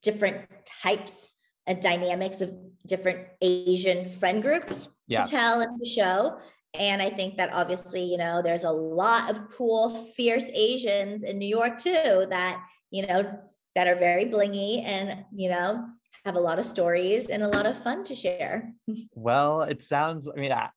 different 0.02 0.46
types 0.82 1.34
and 1.66 1.80
dynamics 1.80 2.40
of 2.40 2.52
different 2.86 3.26
Asian 3.40 4.08
friend 4.08 4.42
groups 4.42 4.88
yeah. 5.08 5.24
to 5.24 5.30
tell 5.30 5.60
and 5.60 5.78
to 5.78 5.88
show 5.88 6.38
and 6.78 7.02
I 7.02 7.10
think 7.10 7.36
that 7.36 7.52
obviously, 7.52 8.02
you 8.02 8.16
know, 8.16 8.42
there's 8.42 8.64
a 8.64 8.70
lot 8.70 9.30
of 9.30 9.50
cool, 9.50 9.90
fierce 10.16 10.50
Asians 10.54 11.22
in 11.22 11.38
New 11.38 11.48
York 11.48 11.78
too 11.78 12.26
that, 12.30 12.62
you 12.90 13.06
know, 13.06 13.38
that 13.74 13.86
are 13.86 13.96
very 13.96 14.24
blingy 14.26 14.82
and, 14.84 15.24
you 15.34 15.50
know, 15.50 15.86
have 16.24 16.34
a 16.34 16.40
lot 16.40 16.58
of 16.58 16.64
stories 16.64 17.28
and 17.28 17.42
a 17.42 17.48
lot 17.48 17.66
of 17.66 17.76
fun 17.78 18.04
to 18.04 18.14
share. 18.14 18.72
Well, 19.14 19.62
it 19.62 19.82
sounds, 19.82 20.28
I 20.28 20.40
mean, 20.40 20.52
I, 20.52 20.70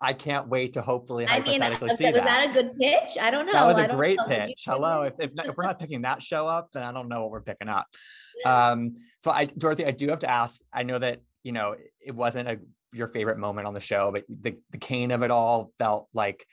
I 0.00 0.12
can't 0.12 0.48
wait 0.48 0.74
to 0.74 0.82
hopefully 0.82 1.26
I 1.26 1.40
mean, 1.40 1.60
hypothetically 1.60 1.96
see 1.96 2.04
was 2.04 2.14
that. 2.14 2.24
Was 2.24 2.24
that 2.24 2.50
a 2.50 2.52
good 2.52 2.76
pitch? 2.76 3.18
I 3.20 3.30
don't 3.30 3.46
know. 3.46 3.52
That 3.52 3.66
was 3.66 3.78
a 3.78 3.88
great 3.88 4.18
pitch. 4.28 4.62
Hello. 4.66 5.02
If, 5.02 5.14
if, 5.18 5.32
if, 5.36 5.56
we're 5.56 5.64
not 5.64 5.78
picking 5.78 6.02
that 6.02 6.22
show 6.22 6.46
up, 6.46 6.70
then 6.72 6.82
I 6.82 6.92
don't 6.92 7.08
know 7.08 7.22
what 7.22 7.30
we're 7.30 7.42
picking 7.42 7.68
up. 7.68 7.86
Um, 8.44 8.96
so 9.18 9.30
I, 9.30 9.46
Dorothy, 9.46 9.86
I 9.86 9.92
do 9.92 10.08
have 10.08 10.18
to 10.18 10.30
ask, 10.30 10.60
I 10.70 10.82
know 10.82 10.98
that, 10.98 11.22
you 11.42 11.52
know, 11.52 11.74
it 12.04 12.14
wasn't 12.14 12.50
a 12.50 12.58
your 12.92 13.08
favorite 13.08 13.38
moment 13.38 13.66
on 13.66 13.74
the 13.74 13.80
show, 13.80 14.10
but 14.12 14.24
the, 14.28 14.56
the 14.70 14.78
Kane 14.78 15.10
of 15.10 15.22
it 15.22 15.30
all 15.30 15.72
felt 15.78 16.08
like 16.14 16.46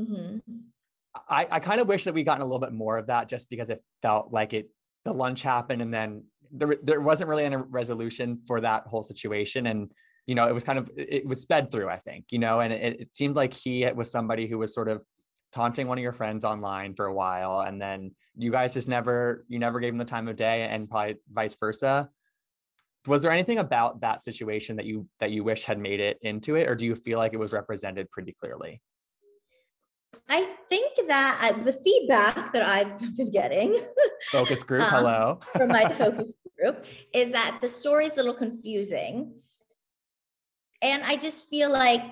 mm-hmm. 0.00 0.38
I, 1.28 1.46
I 1.50 1.60
kind 1.60 1.80
of 1.80 1.88
wish 1.88 2.04
that 2.04 2.14
we 2.14 2.24
gotten 2.24 2.42
a 2.42 2.44
little 2.44 2.60
bit 2.60 2.72
more 2.72 2.98
of 2.98 3.06
that 3.06 3.28
just 3.28 3.48
because 3.50 3.70
it 3.70 3.82
felt 4.02 4.32
like 4.32 4.52
it 4.52 4.68
the 5.04 5.12
lunch 5.12 5.42
happened 5.42 5.82
and 5.82 5.92
then 5.92 6.24
there, 6.50 6.76
there 6.82 7.00
wasn't 7.00 7.28
really 7.28 7.44
any 7.44 7.56
resolution 7.56 8.40
for 8.46 8.60
that 8.60 8.86
whole 8.86 9.02
situation. 9.02 9.66
And, 9.66 9.90
you 10.26 10.34
know, 10.34 10.48
it 10.48 10.52
was 10.52 10.64
kind 10.64 10.78
of 10.78 10.90
it 10.96 11.26
was 11.26 11.42
sped 11.42 11.70
through, 11.70 11.88
I 11.88 11.98
think, 11.98 12.26
you 12.30 12.38
know, 12.38 12.60
and 12.60 12.72
it, 12.72 13.00
it 13.00 13.14
seemed 13.14 13.36
like 13.36 13.52
he 13.52 13.86
was 13.94 14.10
somebody 14.10 14.46
who 14.46 14.58
was 14.58 14.72
sort 14.72 14.88
of 14.88 15.04
taunting 15.52 15.86
one 15.86 15.98
of 15.98 16.02
your 16.02 16.12
friends 16.12 16.44
online 16.44 16.94
for 16.94 17.06
a 17.06 17.14
while 17.14 17.60
and 17.60 17.80
then 17.80 18.10
you 18.36 18.50
guys 18.50 18.74
just 18.74 18.88
never 18.88 19.44
you 19.48 19.60
never 19.60 19.78
gave 19.78 19.92
him 19.92 19.98
the 19.98 20.04
time 20.04 20.26
of 20.26 20.34
day 20.34 20.62
and 20.62 20.90
probably 20.90 21.14
vice 21.32 21.54
versa 21.54 22.08
was 23.06 23.22
there 23.22 23.30
anything 23.30 23.58
about 23.58 24.00
that 24.00 24.22
situation 24.22 24.76
that 24.76 24.86
you 24.86 25.06
that 25.20 25.30
you 25.30 25.44
wish 25.44 25.64
had 25.64 25.78
made 25.78 26.00
it 26.00 26.18
into 26.22 26.56
it 26.56 26.68
or 26.68 26.74
do 26.74 26.86
you 26.86 26.94
feel 26.94 27.18
like 27.18 27.32
it 27.32 27.38
was 27.38 27.52
represented 27.52 28.10
pretty 28.10 28.32
clearly? 28.32 28.80
I 30.28 30.54
think 30.68 31.08
that 31.08 31.38
I, 31.42 31.52
the 31.52 31.72
feedback 31.72 32.52
that 32.52 32.62
i've 32.62 32.98
been 33.16 33.30
getting 33.30 33.78
focus 34.30 34.62
group 34.62 34.82
um, 34.82 34.90
hello. 34.90 35.40
from 35.56 35.68
my 35.68 35.88
focus 35.98 36.32
group 36.58 36.84
is 37.12 37.32
that 37.32 37.58
the 37.60 37.68
story 37.68 38.06
is 38.06 38.12
a 38.12 38.16
little 38.16 38.34
confusing. 38.34 39.34
And 40.82 41.02
i 41.04 41.16
just 41.16 41.48
feel 41.48 41.70
like 41.70 42.02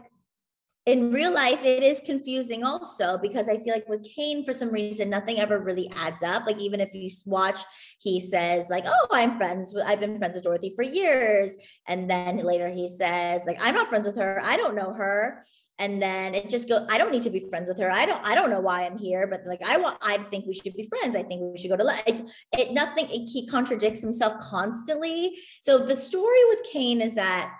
in 0.87 1.13
real 1.13 1.33
life 1.33 1.65
it 1.65 1.83
is 1.83 2.01
confusing 2.05 2.65
also 2.65 3.17
because 3.19 3.49
i 3.49 3.57
feel 3.57 3.73
like 3.73 3.89
with 3.89 4.05
kane 4.17 4.43
for 4.43 4.53
some 4.53 4.69
reason 4.71 5.09
nothing 5.09 5.39
ever 5.39 5.61
really 5.61 5.89
adds 5.97 6.23
up. 6.23 6.45
Like 6.45 6.59
even 6.59 6.81
if 6.81 6.93
you 6.93 7.09
watch 7.27 7.59
he 7.99 8.19
says 8.19 8.67
like 8.69 8.85
oh 8.87 9.07
i'm 9.13 9.37
friends 9.37 9.73
with 9.73 9.85
i've 9.87 10.01
been 10.01 10.19
friends 10.19 10.35
with 10.35 10.45
dorothy 10.45 10.73
for 10.75 10.83
years. 10.83 11.55
And 11.87 12.11
then 12.11 12.39
later 12.39 12.69
he 12.69 12.89
says 12.89 13.43
like 13.47 13.59
i'm 13.61 13.75
not 13.75 13.89
friends 13.89 14.07
with 14.07 14.17
her. 14.17 14.41
I 14.43 14.57
don't 14.57 14.75
know 14.75 14.93
her. 14.93 15.45
And 15.79 16.03
then 16.03 16.35
it 16.35 16.49
just 16.49 16.69
goes 16.69 16.87
i 16.91 16.99
don't 16.99 17.13
need 17.13 17.23
to 17.25 17.31
be 17.31 17.49
friends 17.49 17.69
with 17.69 17.79
her. 17.79 17.91
I 17.91 18.05
don't 18.05 18.27
i 18.27 18.35
don't 18.35 18.51
know 18.51 18.61
why 18.61 18.85
i'm 18.85 18.99
here 18.99 19.29
but 19.29 19.43
like 19.47 19.63
i 19.65 19.77
want 19.77 19.99
i 20.03 20.19
think 20.19 20.47
we 20.47 20.55
should 20.55 20.75
be 20.75 20.89
friends. 20.89 21.15
I 21.15 21.23
think 21.23 21.43
we 21.43 21.59
should 21.59 21.71
go 21.71 21.77
to 21.77 21.85
lunch. 21.85 22.03
It, 22.07 22.23
it 22.59 22.73
nothing 22.73 23.07
it, 23.09 23.29
he 23.29 23.47
contradicts 23.47 24.01
himself 24.01 24.41
constantly. 24.41 25.37
So 25.61 25.79
the 25.79 25.97
story 25.97 26.45
with 26.49 26.67
kane 26.73 27.01
is 27.01 27.15
that 27.15 27.53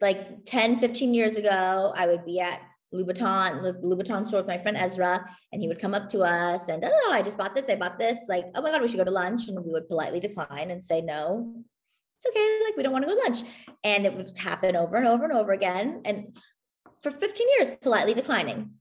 like 0.00 0.44
10, 0.46 0.78
15 0.78 1.14
years 1.14 1.36
ago, 1.36 1.92
I 1.96 2.06
would 2.06 2.24
be 2.24 2.40
at 2.40 2.60
Louboutin, 2.94 3.82
Louboutin 3.82 4.26
store 4.26 4.40
with 4.40 4.46
my 4.46 4.58
friend 4.58 4.76
Ezra, 4.76 5.28
and 5.52 5.60
he 5.60 5.68
would 5.68 5.80
come 5.80 5.94
up 5.94 6.08
to 6.10 6.22
us 6.22 6.68
and, 6.68 6.84
oh, 6.84 7.10
I 7.12 7.22
just 7.22 7.36
bought 7.36 7.54
this, 7.54 7.68
I 7.68 7.74
bought 7.74 7.98
this. 7.98 8.18
Like, 8.28 8.46
oh 8.54 8.62
my 8.62 8.70
God, 8.70 8.80
we 8.80 8.88
should 8.88 8.96
go 8.96 9.04
to 9.04 9.10
lunch. 9.10 9.48
And 9.48 9.62
we 9.62 9.72
would 9.72 9.88
politely 9.88 10.20
decline 10.20 10.70
and 10.70 10.82
say, 10.82 11.00
no, 11.00 11.52
it's 12.18 12.26
okay. 12.26 12.60
Like, 12.64 12.76
we 12.76 12.82
don't 12.82 12.92
want 12.92 13.04
to 13.04 13.10
go 13.10 13.16
to 13.16 13.22
lunch. 13.22 13.48
And 13.84 14.06
it 14.06 14.14
would 14.14 14.36
happen 14.36 14.76
over 14.76 14.96
and 14.96 15.06
over 15.06 15.24
and 15.24 15.32
over 15.32 15.52
again. 15.52 16.02
And 16.04 16.36
for 17.02 17.10
15 17.10 17.46
years, 17.58 17.76
politely 17.82 18.14
declining 18.14 18.72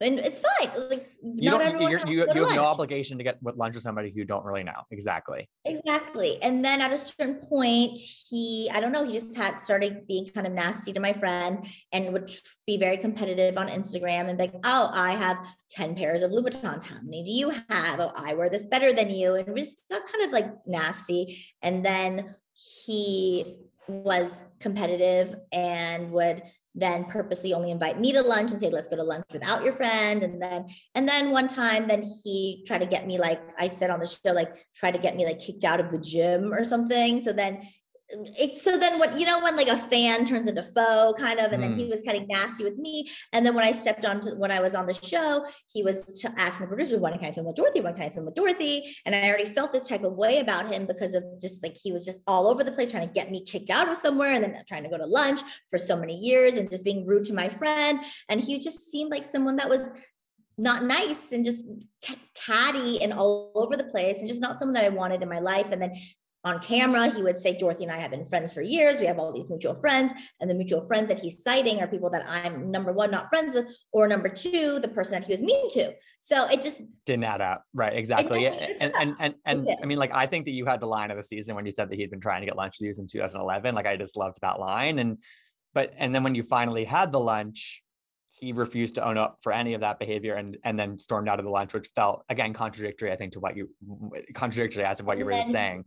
and 0.00 0.18
it's 0.18 0.40
fine. 0.40 0.88
Like 0.88 1.10
you 1.22 1.50
not 1.50 1.60
everyone 1.60 1.90
you, 1.90 1.98
you, 2.06 2.26
you 2.34 2.44
have 2.44 2.56
no 2.56 2.64
obligation 2.64 3.18
to 3.18 3.24
get 3.24 3.42
with 3.42 3.56
lunch 3.56 3.74
with 3.74 3.82
somebody 3.82 4.10
who 4.10 4.20
you 4.20 4.24
don't 4.24 4.44
really 4.44 4.62
know. 4.62 4.82
Exactly. 4.90 5.48
Exactly. 5.64 6.42
And 6.42 6.64
then 6.64 6.80
at 6.80 6.92
a 6.92 6.98
certain 6.98 7.34
point, 7.34 7.98
he, 7.98 8.70
I 8.72 8.80
don't 8.80 8.92
know, 8.92 9.04
he 9.04 9.18
just 9.18 9.36
had 9.36 9.60
started 9.60 10.06
being 10.06 10.26
kind 10.26 10.46
of 10.46 10.54
nasty 10.54 10.92
to 10.94 11.00
my 11.00 11.12
friend 11.12 11.66
and 11.92 12.12
would 12.14 12.30
be 12.66 12.78
very 12.78 12.96
competitive 12.96 13.58
on 13.58 13.68
Instagram 13.68 14.28
and 14.28 14.38
like, 14.38 14.54
oh, 14.64 14.90
I 14.94 15.12
have 15.12 15.36
10 15.70 15.94
pairs 15.94 16.22
of 16.22 16.30
Louboutins. 16.30 16.84
How 16.84 16.96
many 17.02 17.22
do 17.22 17.30
you 17.30 17.50
have? 17.68 18.00
Oh, 18.00 18.12
I 18.16 18.34
wear 18.34 18.48
this 18.48 18.64
better 18.64 18.92
than 18.92 19.10
you. 19.10 19.34
And 19.34 19.52
we 19.52 19.62
just 19.62 19.82
got 19.90 20.02
kind 20.10 20.24
of 20.24 20.32
like 20.32 20.50
nasty. 20.66 21.44
And 21.60 21.84
then 21.84 22.34
he 22.84 23.44
was 23.86 24.42
competitive 24.60 25.34
and 25.52 26.10
would 26.12 26.42
then 26.74 27.04
purposely 27.04 27.52
only 27.52 27.70
invite 27.70 27.98
me 27.98 28.12
to 28.12 28.22
lunch 28.22 28.50
and 28.52 28.60
say 28.60 28.70
let's 28.70 28.88
go 28.88 28.96
to 28.96 29.02
lunch 29.02 29.24
without 29.32 29.64
your 29.64 29.72
friend. 29.72 30.22
And 30.22 30.40
then 30.40 30.66
and 30.94 31.08
then 31.08 31.30
one 31.30 31.48
time 31.48 31.88
then 31.88 32.04
he 32.24 32.64
tried 32.66 32.78
to 32.78 32.86
get 32.86 33.06
me 33.06 33.18
like 33.18 33.42
i 33.58 33.68
said 33.68 33.90
on 33.90 34.00
the 34.00 34.06
show 34.06 34.32
like 34.32 34.54
try 34.74 34.90
to 34.90 34.98
get 34.98 35.16
me 35.16 35.24
like 35.26 35.40
kicked 35.40 35.64
out 35.64 35.80
of 35.80 35.90
the 35.90 35.98
gym 35.98 36.52
or 36.52 36.64
something. 36.64 37.20
So 37.20 37.32
then 37.32 37.62
it's 38.38 38.62
so 38.62 38.76
then 38.76 38.98
what 38.98 39.18
you 39.18 39.24
know 39.24 39.40
when 39.40 39.56
like 39.56 39.68
a 39.68 39.76
fan 39.76 40.24
turns 40.24 40.46
into 40.46 40.62
foe 40.62 41.14
kind 41.18 41.38
of 41.38 41.52
and 41.52 41.62
mm. 41.62 41.68
then 41.68 41.76
he 41.76 41.84
mm. 41.84 41.90
was 41.90 42.00
kind 42.00 42.18
of 42.18 42.28
nasty 42.28 42.64
with 42.64 42.76
me 42.76 43.08
and 43.32 43.46
then 43.46 43.54
when 43.54 43.64
i 43.64 43.72
stepped 43.72 44.04
on 44.04 44.20
to 44.20 44.30
when 44.34 44.50
i 44.50 44.60
was 44.60 44.74
on 44.74 44.86
the 44.86 44.94
show 44.94 45.44
he 45.68 45.82
was 45.82 46.24
asking 46.36 46.66
the 46.66 46.68
producers 46.68 47.00
when 47.00 47.16
can 47.18 47.26
i 47.26 47.32
film 47.32 47.46
with 47.46 47.56
dorothy 47.56 47.80
when 47.80 47.94
can 47.94 48.04
i 48.04 48.10
film 48.10 48.26
with 48.26 48.34
dorothy 48.34 48.96
and 49.06 49.14
i 49.14 49.28
already 49.28 49.46
felt 49.46 49.72
this 49.72 49.86
type 49.86 50.02
of 50.02 50.14
way 50.14 50.40
about 50.40 50.72
him 50.72 50.86
because 50.86 51.14
of 51.14 51.22
just 51.40 51.62
like 51.62 51.76
he 51.76 51.92
was 51.92 52.04
just 52.04 52.20
all 52.26 52.48
over 52.48 52.64
the 52.64 52.72
place 52.72 52.90
trying 52.90 53.06
to 53.06 53.14
get 53.14 53.30
me 53.30 53.44
kicked 53.44 53.70
out 53.70 53.88
of 53.88 53.96
somewhere 53.96 54.32
and 54.32 54.42
then 54.42 54.56
trying 54.66 54.82
to 54.82 54.88
go 54.88 54.98
to 54.98 55.06
lunch 55.06 55.40
for 55.68 55.78
so 55.78 55.96
many 55.96 56.16
years 56.16 56.54
and 56.54 56.70
just 56.70 56.84
being 56.84 57.06
rude 57.06 57.24
to 57.24 57.32
my 57.32 57.48
friend 57.48 58.00
and 58.28 58.40
he 58.40 58.58
just 58.58 58.90
seemed 58.90 59.10
like 59.10 59.30
someone 59.30 59.56
that 59.56 59.68
was 59.68 59.90
not 60.60 60.84
nice 60.84 61.32
and 61.32 61.42
just 61.42 61.64
catty 62.34 63.02
and 63.02 63.12
all 63.12 63.50
over 63.54 63.76
the 63.76 63.84
place 63.84 64.18
and 64.18 64.28
just 64.28 64.42
not 64.42 64.58
someone 64.58 64.74
that 64.74 64.84
I 64.84 64.90
wanted 64.90 65.22
in 65.22 65.28
my 65.28 65.38
life. 65.38 65.72
And 65.72 65.80
then 65.80 65.94
on 66.42 66.58
camera, 66.60 67.10
he 67.10 67.22
would 67.22 67.38
say, 67.38 67.56
Dorothy 67.56 67.84
and 67.84 67.92
I 67.92 67.98
have 67.98 68.10
been 68.10 68.24
friends 68.24 68.52
for 68.52 68.62
years. 68.62 68.98
We 68.98 69.06
have 69.06 69.18
all 69.18 69.32
these 69.32 69.50
mutual 69.50 69.74
friends. 69.74 70.12
And 70.40 70.48
the 70.48 70.54
mutual 70.54 70.80
friends 70.86 71.08
that 71.08 71.18
he's 71.18 71.42
citing 71.42 71.80
are 71.80 71.86
people 71.86 72.08
that 72.10 72.24
I'm 72.26 72.70
number 72.70 72.92
one, 72.92 73.10
not 73.10 73.28
friends 73.28 73.54
with, 73.54 73.66
or 73.92 74.08
number 74.08 74.28
two, 74.28 74.78
the 74.80 74.88
person 74.88 75.12
that 75.12 75.24
he 75.24 75.32
was 75.32 75.42
mean 75.42 75.70
to. 75.72 75.92
So 76.20 76.48
it 76.48 76.62
just 76.62 76.80
didn't 77.04 77.24
add 77.24 77.42
up. 77.42 77.64
Right. 77.74 77.94
Exactly. 77.94 78.46
And, 78.46 78.92
and, 78.98 79.14
and, 79.20 79.34
and, 79.44 79.68
I 79.82 79.86
mean, 79.86 79.98
like, 79.98 80.14
I 80.14 80.26
think 80.26 80.46
that 80.46 80.52
you 80.52 80.64
had 80.64 80.80
the 80.80 80.86
line 80.86 81.10
of 81.10 81.18
the 81.18 81.24
season 81.24 81.56
when 81.56 81.66
you 81.66 81.72
said 81.72 81.90
that 81.90 81.96
he'd 81.96 82.10
been 82.10 82.20
trying 82.20 82.40
to 82.40 82.46
get 82.46 82.56
lunch 82.56 82.76
with 82.80 82.86
you 82.86 83.02
in 83.02 83.06
2011. 83.06 83.74
Like, 83.74 83.86
I 83.86 83.96
just 83.96 84.16
loved 84.16 84.38
that 84.40 84.58
line. 84.58 84.98
And, 84.98 85.18
but, 85.74 85.92
and 85.98 86.14
then 86.14 86.24
when 86.24 86.34
you 86.34 86.42
finally 86.42 86.84
had 86.84 87.12
the 87.12 87.20
lunch, 87.20 87.82
he 88.32 88.52
refused 88.54 88.94
to 88.94 89.06
own 89.06 89.18
up 89.18 89.36
for 89.42 89.52
any 89.52 89.74
of 89.74 89.82
that 89.82 89.98
behavior 89.98 90.34
and 90.34 90.56
and 90.64 90.78
then 90.78 90.96
stormed 90.96 91.28
out 91.28 91.38
of 91.38 91.44
the 91.44 91.50
lunch, 91.50 91.74
which 91.74 91.90
felt 91.94 92.24
again 92.30 92.54
contradictory, 92.54 93.12
I 93.12 93.16
think, 93.16 93.34
to 93.34 93.40
what 93.40 93.54
you 93.54 93.68
contradictory 94.32 94.82
as 94.82 94.98
of 94.98 95.04
what 95.04 95.18
you 95.18 95.26
were 95.26 95.44
saying 95.44 95.84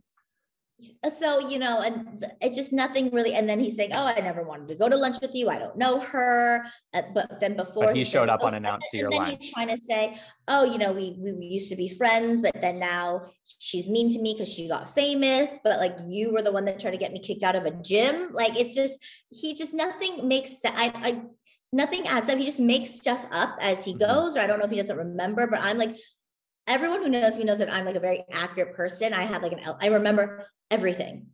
so 1.16 1.48
you 1.48 1.58
know 1.58 1.80
and 1.80 2.26
it 2.40 2.54
just 2.54 2.72
nothing 2.72 3.10
really 3.10 3.34
and 3.34 3.48
then 3.48 3.60
he's 3.60 3.76
saying 3.76 3.90
oh 3.92 4.06
i 4.06 4.20
never 4.20 4.42
wanted 4.42 4.68
to 4.68 4.74
go 4.74 4.88
to 4.88 4.96
lunch 4.96 5.20
with 5.20 5.34
you. 5.34 5.48
I 5.48 5.58
don't 5.58 5.76
know 5.76 6.00
her. 6.00 6.64
Uh, 6.92 7.02
but 7.12 7.40
then 7.40 7.56
before 7.56 7.86
but 7.86 7.96
he, 7.96 8.04
he 8.04 8.10
showed 8.10 8.28
up 8.28 8.42
unannounced 8.42 8.88
to 8.90 8.98
your 8.98 9.10
then 9.10 9.20
lunch. 9.20 9.44
he's 9.44 9.52
trying 9.52 9.68
to 9.68 9.78
say 9.82 10.18
oh 10.48 10.64
you 10.64 10.78
know 10.78 10.92
we, 10.92 11.16
we 11.18 11.46
used 11.46 11.70
to 11.70 11.76
be 11.76 11.88
friends 11.88 12.40
but 12.40 12.54
then 12.60 12.78
now 12.78 13.22
she's 13.58 13.88
mean 13.88 14.12
to 14.12 14.20
me 14.20 14.34
because 14.34 14.52
she 14.52 14.68
got 14.68 14.88
famous 14.88 15.56
but 15.64 15.78
like 15.78 15.96
you 16.08 16.32
were 16.32 16.42
the 16.42 16.52
one 16.52 16.64
that 16.64 16.80
tried 16.80 16.92
to 16.92 16.96
get 16.96 17.12
me 17.12 17.18
kicked 17.18 17.42
out 17.42 17.56
of 17.56 17.64
a 17.64 17.70
gym. 17.82 18.32
Like 18.32 18.56
it's 18.56 18.74
just 18.74 18.98
he 19.30 19.54
just 19.54 19.74
nothing 19.74 20.26
makes 20.26 20.60
sense 20.60 20.76
I, 20.76 20.92
I 20.94 21.22
nothing 21.72 22.06
adds 22.06 22.30
up. 22.30 22.38
He 22.38 22.44
just 22.44 22.60
makes 22.60 22.92
stuff 22.92 23.26
up 23.32 23.56
as 23.60 23.84
he 23.84 23.94
mm-hmm. 23.94 24.04
goes 24.04 24.36
or 24.36 24.40
i 24.40 24.46
don't 24.46 24.58
know 24.58 24.64
if 24.64 24.70
he 24.70 24.80
doesn't 24.80 24.96
remember 24.96 25.46
but 25.46 25.60
i'm 25.62 25.78
like 25.78 25.96
everyone 26.66 27.02
who 27.02 27.08
knows 27.08 27.36
me 27.36 27.44
knows 27.44 27.58
that 27.58 27.72
I'm 27.72 27.84
like 27.84 27.96
a 27.96 28.00
very 28.00 28.24
accurate 28.32 28.74
person. 28.74 29.12
I 29.12 29.22
have 29.22 29.42
like 29.42 29.52
an 29.52 29.60
I 29.80 29.88
remember 29.88 30.46
everything. 30.70 31.26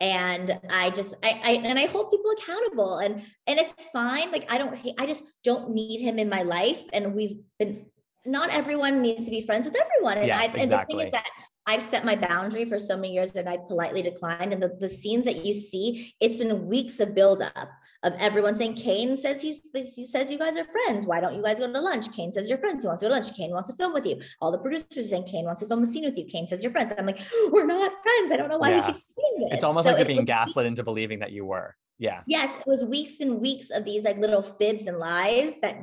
And 0.00 0.58
I 0.70 0.90
just 0.90 1.14
I, 1.22 1.40
I 1.44 1.50
and 1.64 1.78
I 1.78 1.86
hold 1.86 2.10
people 2.10 2.30
accountable 2.32 2.98
and 2.98 3.22
and 3.46 3.58
it's 3.58 3.86
fine. 3.92 4.32
Like 4.32 4.50
I 4.50 4.58
don't 4.58 4.78
I 4.98 5.06
just 5.06 5.24
don't 5.44 5.70
need 5.70 6.00
him 6.00 6.18
in 6.18 6.28
my 6.28 6.42
life. 6.42 6.82
And 6.92 7.14
we've 7.14 7.38
been 7.58 7.86
not 8.24 8.50
everyone 8.50 9.02
needs 9.02 9.24
to 9.26 9.30
be 9.30 9.42
friends 9.42 9.66
with 9.66 9.76
everyone. 9.76 10.18
And, 10.18 10.26
yes, 10.26 10.54
I, 10.54 10.58
and 10.58 10.72
the 10.72 10.84
thing 10.86 11.00
is 11.00 11.12
that 11.12 11.28
I've 11.66 11.82
set 11.82 12.04
my 12.04 12.16
boundary 12.16 12.64
for 12.64 12.78
so 12.78 12.96
many 12.96 13.12
years 13.12 13.36
and 13.36 13.48
I 13.48 13.58
politely 13.58 14.02
declined. 14.02 14.52
And 14.52 14.62
the, 14.62 14.76
the 14.80 14.88
scenes 14.88 15.24
that 15.26 15.44
you 15.44 15.52
see, 15.52 16.14
it's 16.20 16.36
been 16.36 16.66
weeks 16.66 17.00
of 17.00 17.14
buildup 17.14 17.68
of 18.02 18.14
everyone 18.18 18.56
saying, 18.56 18.74
Kane 18.74 19.18
says 19.18 19.42
he's 19.42 19.60
he 19.94 20.06
says 20.06 20.30
you 20.32 20.38
guys 20.38 20.56
are 20.56 20.64
friends. 20.64 21.06
Why 21.06 21.20
don't 21.20 21.34
you 21.34 21.42
guys 21.42 21.58
go 21.58 21.70
to 21.70 21.80
lunch? 21.80 22.10
Kane 22.12 22.32
says 22.32 22.48
you're 22.48 22.58
friends. 22.58 22.82
He 22.82 22.88
wants 22.88 23.02
to 23.02 23.08
go 23.08 23.14
to 23.14 23.20
lunch. 23.20 23.36
Kane 23.36 23.50
wants 23.50 23.70
to 23.70 23.76
film 23.76 23.92
with 23.92 24.06
you. 24.06 24.20
All 24.40 24.50
the 24.50 24.58
producers 24.58 25.10
saying 25.10 25.24
Kane 25.24 25.44
wants 25.44 25.60
to 25.60 25.66
film 25.66 25.82
a 25.82 25.86
scene 25.86 26.04
with 26.04 26.16
you. 26.16 26.24
Kane 26.24 26.48
says 26.48 26.62
you're 26.62 26.72
friends. 26.72 26.92
I'm 26.96 27.06
like, 27.06 27.20
we're 27.50 27.66
not 27.66 27.92
friends. 28.02 28.32
I 28.32 28.36
don't 28.36 28.48
know 28.48 28.58
why 28.58 28.70
yeah. 28.70 28.86
he 28.86 28.92
keeps 28.92 29.04
saying 29.14 29.48
this. 29.48 29.56
It's 29.56 29.64
almost 29.64 29.84
so 29.84 29.90
like 29.90 29.98
you're 29.98 30.06
being 30.06 30.24
gaslit 30.24 30.66
into 30.66 30.82
believing 30.82 31.18
that 31.18 31.32
you 31.32 31.44
were. 31.44 31.76
Yeah. 31.98 32.22
Yes, 32.26 32.56
it 32.56 32.66
was 32.66 32.82
weeks 32.82 33.20
and 33.20 33.40
weeks 33.40 33.68
of 33.70 33.84
these 33.84 34.02
like 34.02 34.16
little 34.16 34.42
fibs 34.42 34.86
and 34.86 34.98
lies 34.98 35.52
that 35.60 35.76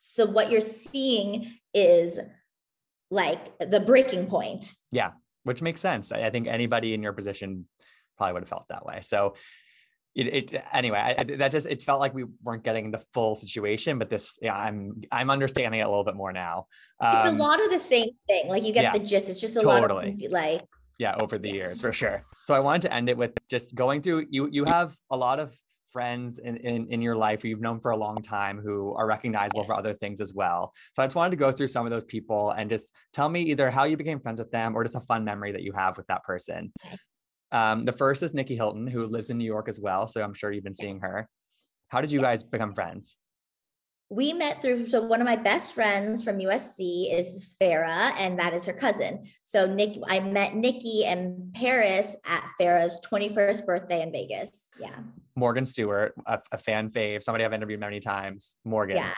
so 0.00 0.24
what 0.24 0.50
you're 0.50 0.62
seeing 0.62 1.58
is 1.74 2.18
like 3.10 3.58
the 3.58 3.80
breaking 3.80 4.26
point. 4.26 4.72
Yeah, 4.90 5.10
which 5.42 5.60
makes 5.60 5.82
sense. 5.82 6.12
I, 6.12 6.24
I 6.24 6.30
think 6.30 6.46
anybody 6.46 6.94
in 6.94 7.02
your 7.02 7.12
position 7.12 7.66
probably 8.16 8.32
would 8.32 8.42
have 8.42 8.48
felt 8.48 8.68
that 8.68 8.86
way. 8.86 9.00
So 9.02 9.34
it, 10.14 10.52
it 10.52 10.64
anyway, 10.72 11.14
I, 11.18 11.24
that 11.38 11.50
just 11.50 11.66
it 11.66 11.82
felt 11.82 12.00
like 12.00 12.14
we 12.14 12.24
weren't 12.42 12.62
getting 12.62 12.90
the 12.90 13.02
full 13.12 13.34
situation, 13.34 13.98
but 13.98 14.10
this 14.10 14.38
yeah, 14.40 14.54
I'm 14.54 15.02
I'm 15.10 15.30
understanding 15.30 15.80
it 15.80 15.84
a 15.84 15.88
little 15.88 16.04
bit 16.04 16.14
more 16.14 16.32
now. 16.32 16.66
Um, 17.00 17.16
it's 17.16 17.26
a 17.26 17.28
um, 17.30 17.38
lot 17.38 17.62
of 17.62 17.70
the 17.70 17.78
same 17.78 18.10
thing. 18.28 18.48
Like 18.48 18.64
you 18.64 18.72
get 18.72 18.84
yeah, 18.84 18.92
the 18.92 19.00
gist. 19.00 19.28
It's 19.28 19.40
just 19.40 19.56
a 19.56 19.60
totally. 19.60 20.12
lot 20.12 20.24
of 20.24 20.32
like 20.32 20.64
yeah, 20.98 21.16
over 21.20 21.38
the 21.38 21.50
years 21.50 21.80
for 21.80 21.92
sure. 21.92 22.20
So 22.44 22.54
I 22.54 22.60
wanted 22.60 22.82
to 22.82 22.94
end 22.94 23.08
it 23.08 23.16
with 23.16 23.32
just 23.48 23.74
going 23.74 24.02
through 24.02 24.26
you 24.30 24.48
you 24.50 24.64
have 24.64 24.94
a 25.10 25.16
lot 25.16 25.40
of 25.40 25.56
friends 25.94 26.40
in, 26.40 26.56
in, 26.56 26.88
in 26.92 27.00
your 27.00 27.14
life 27.14 27.40
who 27.40 27.48
you've 27.48 27.60
known 27.60 27.78
for 27.80 27.92
a 27.92 27.96
long 27.96 28.20
time 28.20 28.60
who 28.60 28.92
are 28.94 29.06
recognizable 29.06 29.62
for 29.62 29.76
other 29.76 29.94
things 29.94 30.20
as 30.20 30.34
well. 30.34 30.72
So 30.92 31.02
I 31.02 31.06
just 31.06 31.14
wanted 31.14 31.30
to 31.30 31.36
go 31.36 31.52
through 31.52 31.68
some 31.68 31.86
of 31.86 31.90
those 31.90 32.04
people 32.04 32.50
and 32.50 32.68
just 32.68 32.92
tell 33.12 33.28
me 33.28 33.42
either 33.42 33.70
how 33.70 33.84
you 33.84 33.96
became 33.96 34.18
friends 34.18 34.40
with 34.40 34.50
them 34.50 34.74
or 34.74 34.82
just 34.82 34.96
a 34.96 35.00
fun 35.00 35.24
memory 35.24 35.52
that 35.52 35.62
you 35.62 35.72
have 35.72 35.96
with 35.96 36.08
that 36.08 36.24
person. 36.24 36.72
Um, 37.54 37.86
the 37.86 37.92
first 37.92 38.22
is 38.22 38.34
Nikki 38.34 38.56
Hilton, 38.56 38.86
who 38.86 39.06
lives 39.06 39.30
in 39.30 39.38
New 39.38 39.44
York 39.44 39.68
as 39.68 39.80
well. 39.80 40.06
So 40.06 40.22
I'm 40.22 40.34
sure 40.34 40.52
you've 40.52 40.64
been 40.64 40.74
seeing 40.74 41.00
her. 41.00 41.28
How 41.88 42.02
did 42.02 42.12
you 42.12 42.20
yes. 42.20 42.26
guys 42.26 42.42
become 42.42 42.74
friends? 42.74 43.16
we 44.10 44.32
met 44.32 44.60
through 44.60 44.86
so 44.88 45.02
one 45.02 45.20
of 45.20 45.24
my 45.24 45.36
best 45.36 45.74
friends 45.74 46.22
from 46.22 46.38
USC 46.38 47.12
is 47.12 47.56
Farah, 47.60 48.12
and 48.18 48.38
that 48.38 48.52
is 48.52 48.64
her 48.64 48.72
cousin. 48.72 49.26
So 49.44 49.66
Nick, 49.66 49.96
I 50.08 50.20
met 50.20 50.54
Nikki 50.54 51.04
and 51.04 51.52
Paris 51.54 52.14
at 52.26 52.44
Farah's 52.60 53.00
21st 53.10 53.66
birthday 53.66 54.02
in 54.02 54.12
Vegas. 54.12 54.68
Yeah. 54.78 54.94
Morgan 55.36 55.64
Stewart, 55.64 56.14
a, 56.26 56.38
a 56.52 56.58
fan 56.58 56.90
fave, 56.90 57.22
somebody 57.22 57.44
I've 57.44 57.52
interviewed 57.52 57.80
many 57.80 58.00
times. 58.00 58.54
Morgan. 58.64 58.96
Yeah. 58.96 59.14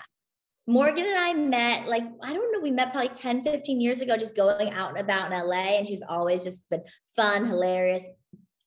Morgan 0.68 1.04
and 1.04 1.18
I 1.18 1.34
met 1.34 1.86
like, 1.86 2.04
I 2.22 2.32
don't 2.32 2.52
know, 2.52 2.60
we 2.60 2.72
met 2.72 2.90
probably 2.90 3.10
10, 3.10 3.42
15 3.42 3.80
years 3.80 4.00
ago, 4.00 4.16
just 4.16 4.34
going 4.34 4.70
out 4.72 4.90
and 4.90 4.98
about 4.98 5.30
in 5.30 5.38
LA. 5.38 5.78
And 5.78 5.86
she's 5.86 6.02
always 6.08 6.42
just 6.42 6.68
been 6.70 6.82
fun, 7.14 7.46
hilarious, 7.46 8.02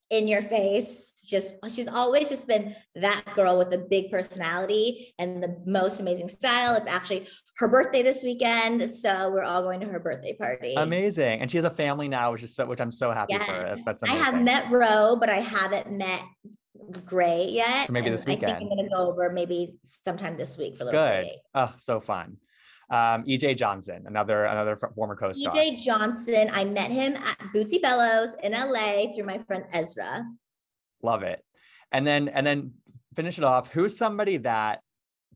in 0.09 0.27
your 0.27 0.41
face. 0.41 1.13
Just 1.25 1.55
she's 1.69 1.87
always 1.87 2.29
just 2.29 2.47
been 2.47 2.75
that 2.95 3.23
girl 3.35 3.57
with 3.57 3.69
the 3.69 3.77
big 3.77 4.09
personality 4.09 5.13
and 5.19 5.43
the 5.43 5.61
most 5.65 5.99
amazing 5.99 6.29
style. 6.29 6.75
It's 6.75 6.87
actually 6.87 7.27
her 7.57 7.67
birthday 7.67 8.01
this 8.01 8.23
weekend, 8.23 8.95
so 8.95 9.29
we're 9.29 9.43
all 9.43 9.61
going 9.61 9.79
to 9.81 9.85
her 9.87 9.99
birthday 9.99 10.33
party. 10.33 10.73
Amazing, 10.75 11.41
and 11.41 11.51
she 11.51 11.57
has 11.57 11.65
a 11.65 11.69
family 11.69 12.07
now, 12.07 12.31
which 12.31 12.41
is 12.41 12.55
so 12.55 12.65
which 12.65 12.81
I'm 12.81 12.91
so 12.91 13.11
happy 13.11 13.33
yes. 13.33 13.45
for. 13.45 13.83
That's 13.85 14.01
amazing. 14.01 14.21
I 14.21 14.25
have 14.25 14.41
met 14.41 14.71
Row, 14.71 15.17
but 15.19 15.29
I 15.29 15.39
haven't 15.39 15.91
met 15.91 16.21
Gray 17.05 17.47
yet. 17.49 17.87
So 17.87 17.93
maybe 17.93 18.09
this 18.09 18.25
weekend. 18.25 18.53
I 18.53 18.57
think 18.57 18.71
I'm 18.71 18.77
going 18.77 18.89
to 18.89 18.95
go 18.95 19.07
over 19.07 19.29
maybe 19.29 19.75
sometime 20.03 20.37
this 20.37 20.57
week 20.57 20.77
for 20.77 20.83
a 20.83 20.85
little 20.87 21.01
Good. 21.01 21.27
Oh, 21.53 21.73
so 21.77 21.99
fun. 21.99 22.37
Um, 22.91 23.23
EJ 23.25 23.57
Johnson, 23.57 24.05
another 24.07 24.45
another 24.45 24.77
former 24.95 25.15
co-star. 25.15 25.53
EJ 25.55 25.83
Johnson, 25.83 26.49
I 26.53 26.65
met 26.65 26.91
him 26.91 27.15
at 27.15 27.37
Bootsy 27.53 27.81
Bellows 27.81 28.35
in 28.41 28.53
LA 28.53 29.13
through 29.13 29.25
my 29.25 29.37
friend 29.39 29.65
Ezra. 29.71 30.25
Love 31.03 31.23
it. 31.23 31.43
And 31.91 32.05
then 32.05 32.29
and 32.29 32.45
then 32.45 32.73
finish 33.15 33.37
it 33.37 33.43
off. 33.43 33.71
Who's 33.71 33.95
somebody 33.95 34.37
that 34.37 34.81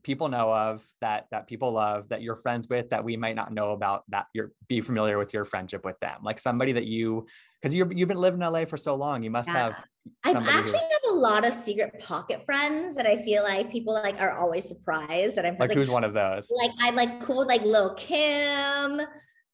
people 0.03 0.27
know 0.27 0.53
of 0.53 0.83
that 1.01 1.27
that 1.31 1.47
people 1.47 1.71
love 1.71 2.09
that 2.09 2.21
you're 2.21 2.35
friends 2.35 2.67
with 2.69 2.89
that 2.89 3.03
we 3.03 3.15
might 3.15 3.35
not 3.35 3.53
know 3.53 3.71
about 3.71 4.03
that 4.09 4.25
you're 4.33 4.51
be 4.67 4.81
familiar 4.81 5.17
with 5.17 5.33
your 5.33 5.45
friendship 5.45 5.83
with 5.85 5.97
them 6.01 6.19
like 6.23 6.37
somebody 6.37 6.73
that 6.73 6.85
you 6.85 7.25
because 7.61 7.73
you 7.73 7.89
you've 7.91 8.09
been 8.09 8.17
living 8.17 8.41
in 8.41 8.51
LA 8.51 8.65
for 8.65 8.77
so 8.77 8.95
long 8.95 9.23
you 9.23 9.31
must 9.31 9.47
yeah. 9.47 9.53
have 9.57 9.83
I 10.25 10.31
actually 10.31 10.71
who, 10.71 10.77
have 10.77 11.11
a 11.11 11.15
lot 11.15 11.45
of 11.45 11.53
secret 11.53 11.99
pocket 11.99 12.45
friends 12.45 12.95
that 12.95 13.05
I 13.05 13.21
feel 13.23 13.43
like 13.43 13.71
people 13.71 13.93
like 13.93 14.19
are 14.21 14.31
always 14.31 14.67
surprised 14.67 15.35
that 15.35 15.45
I'm 15.45 15.53
like, 15.53 15.69
like 15.69 15.77
who's 15.77 15.89
one 15.89 16.03
of 16.03 16.13
those 16.13 16.49
like 16.61 16.71
I'm 16.79 16.95
like 16.95 17.21
cool 17.21 17.39
with 17.39 17.47
like 17.47 17.63
Lil 17.63 17.93
Kim 17.95 19.01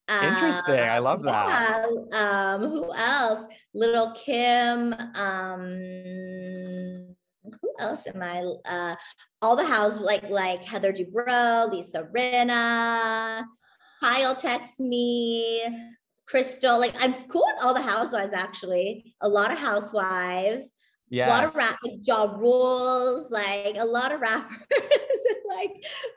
Interesting. 0.10 0.80
I 0.80 1.00
love 1.00 1.24
that. 1.24 1.88
Yeah. 2.12 2.56
Um, 2.56 2.62
who 2.62 2.94
else? 2.94 3.46
Little 3.74 4.12
Kim. 4.14 4.94
Um, 5.16 7.16
who 7.44 7.74
else 7.80 8.08
am 8.08 8.22
I? 8.22 8.44
Uh, 8.66 8.96
all 9.42 9.56
the 9.56 9.66
house 9.66 10.00
like 10.00 10.30
like 10.30 10.64
Heather 10.64 10.92
Dubrow, 10.92 11.72
Lisa 11.72 12.08
Rinna, 12.16 13.44
Kyle 14.02 14.36
texts 14.36 14.80
me, 14.80 15.62
Crystal. 16.30 16.80
Like 16.80 16.94
I'm 17.00 17.14
cool 17.14 17.44
with 17.54 17.64
all 17.64 17.74
the 17.74 17.82
housewives 17.82 18.34
actually. 18.34 19.16
A 19.22 19.28
lot 19.28 19.52
of 19.52 19.58
housewives. 19.58 20.72
Yeah. 21.12 21.28
A 21.28 21.30
lot 21.30 21.44
of 21.44 21.56
rap 21.56 21.76
like 21.84 22.00
Ja 22.04 22.26
Rules, 22.38 23.32
like 23.32 23.76
a 23.80 23.86
lot 23.86 24.12
of 24.12 24.22
rappers. 24.22 24.58
like 25.50 25.72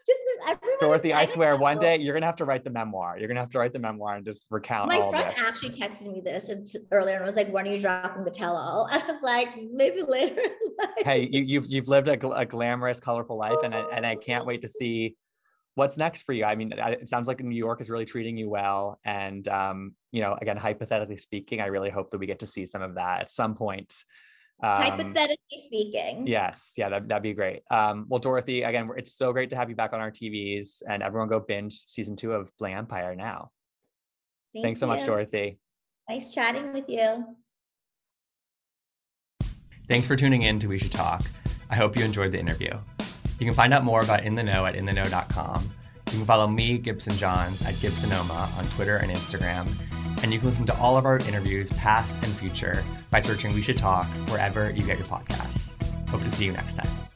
just 0.06 0.20
everyone. 0.46 0.76
Dorothy, 0.80 1.14
I 1.14 1.24
swear 1.24 1.56
one 1.56 1.78
day 1.78 1.96
you're 1.96 2.12
gonna 2.12 2.26
have 2.26 2.36
to 2.36 2.44
write 2.44 2.62
the 2.62 2.70
memoir. 2.70 3.16
You're 3.18 3.28
gonna 3.28 3.40
have 3.40 3.50
to 3.50 3.58
write 3.58 3.72
the 3.72 3.78
memoir 3.78 4.16
and 4.16 4.24
just 4.24 4.44
recount. 4.50 4.90
My 4.90 4.98
friend 4.98 5.30
this. 5.30 5.40
actually 5.40 5.70
texted 5.70 6.12
me 6.12 6.20
this 6.22 6.50
earlier 6.90 7.16
and 7.16 7.24
was 7.24 7.36
like, 7.36 7.50
"When 7.50 7.66
are 7.66 7.72
you 7.72 7.80
dropping 7.80 8.24
the 8.24 8.30
tell-all?" 8.30 8.88
I 8.92 8.98
was 8.98 9.22
like, 9.22 9.48
"Maybe 9.72 10.02
later." 10.02 10.42
hey, 10.98 11.26
you, 11.30 11.40
have 11.40 11.48
you've, 11.48 11.70
you've 11.70 11.88
lived 11.88 12.08
a, 12.08 12.28
a 12.30 12.44
glamorous, 12.44 13.00
colorful 13.00 13.38
life, 13.38 13.58
and 13.64 13.74
I, 13.74 13.86
and 13.94 14.04
I 14.04 14.16
can't 14.16 14.44
wait 14.44 14.60
to 14.60 14.68
see 14.80 15.16
what's 15.74 15.96
next 15.96 16.22
for 16.22 16.32
you. 16.32 16.44
I 16.44 16.54
mean, 16.54 16.72
it 16.72 17.08
sounds 17.08 17.28
like 17.28 17.40
New 17.40 17.56
York 17.56 17.80
is 17.80 17.90
really 17.90 18.04
treating 18.04 18.36
you 18.36 18.48
well, 18.48 18.98
and 19.04 19.46
um, 19.48 19.94
you 20.10 20.20
know, 20.20 20.36
again, 20.40 20.56
hypothetically 20.56 21.16
speaking, 21.16 21.60
I 21.60 21.66
really 21.66 21.90
hope 21.90 22.10
that 22.10 22.18
we 22.18 22.26
get 22.26 22.40
to 22.40 22.46
see 22.46 22.66
some 22.66 22.82
of 22.82 22.94
that 22.96 23.22
at 23.22 23.30
some 23.30 23.54
point 23.54 23.92
um, 24.62 24.82
Hypothetically 24.82 25.58
speaking. 25.66 26.26
Yes. 26.26 26.74
Yeah, 26.76 26.88
that, 26.90 27.08
that'd 27.08 27.22
be 27.22 27.32
great. 27.32 27.62
Um, 27.70 28.06
well, 28.08 28.20
Dorothy, 28.20 28.62
again, 28.62 28.88
it's 28.96 29.12
so 29.12 29.32
great 29.32 29.50
to 29.50 29.56
have 29.56 29.68
you 29.68 29.74
back 29.74 29.92
on 29.92 30.00
our 30.00 30.10
TVs 30.10 30.82
and 30.88 31.02
everyone 31.02 31.28
go 31.28 31.40
binge 31.40 31.74
season 31.86 32.14
two 32.14 32.32
of 32.32 32.50
Bling 32.58 32.74
Empire 32.74 33.16
now. 33.16 33.50
Thank 34.54 34.64
Thanks 34.64 34.80
so 34.80 34.86
much, 34.86 35.04
Dorothy. 35.04 35.58
Nice 36.08 36.32
chatting 36.32 36.72
with 36.72 36.84
you. 36.88 37.36
Thanks 39.88 40.06
for 40.06 40.14
tuning 40.14 40.42
in 40.42 40.60
to 40.60 40.68
We 40.68 40.78
Should 40.78 40.92
Talk. 40.92 41.24
I 41.68 41.76
hope 41.76 41.96
you 41.96 42.04
enjoyed 42.04 42.30
the 42.30 42.38
interview. 42.38 42.78
You 43.42 43.46
can 43.46 43.56
find 43.56 43.74
out 43.74 43.82
more 43.82 44.02
about 44.02 44.22
In 44.22 44.36
the 44.36 44.44
Know 44.44 44.66
at 44.66 44.76
intheknow.com. 44.76 45.68
You 46.12 46.12
can 46.12 46.24
follow 46.24 46.46
me, 46.46 46.78
Gibson 46.78 47.16
Johns, 47.16 47.60
at 47.62 47.74
Gibsonoma 47.74 48.56
on 48.56 48.68
Twitter 48.68 48.98
and 48.98 49.10
Instagram 49.10 49.68
And 50.22 50.32
you 50.32 50.38
can 50.38 50.48
listen 50.48 50.64
to 50.66 50.78
all 50.78 50.96
of 50.96 51.06
our 51.06 51.18
interviews, 51.18 51.68
past 51.72 52.22
and 52.22 52.32
future, 52.32 52.84
by 53.10 53.18
searching 53.18 53.52
We 53.52 53.62
Should 53.62 53.78
Talk 53.78 54.06
wherever 54.28 54.70
you 54.70 54.84
get 54.84 54.96
your 54.98 55.08
podcasts. 55.08 55.74
Hope 56.08 56.22
to 56.22 56.30
see 56.30 56.44
you 56.44 56.52
next 56.52 56.74
time. 56.74 57.11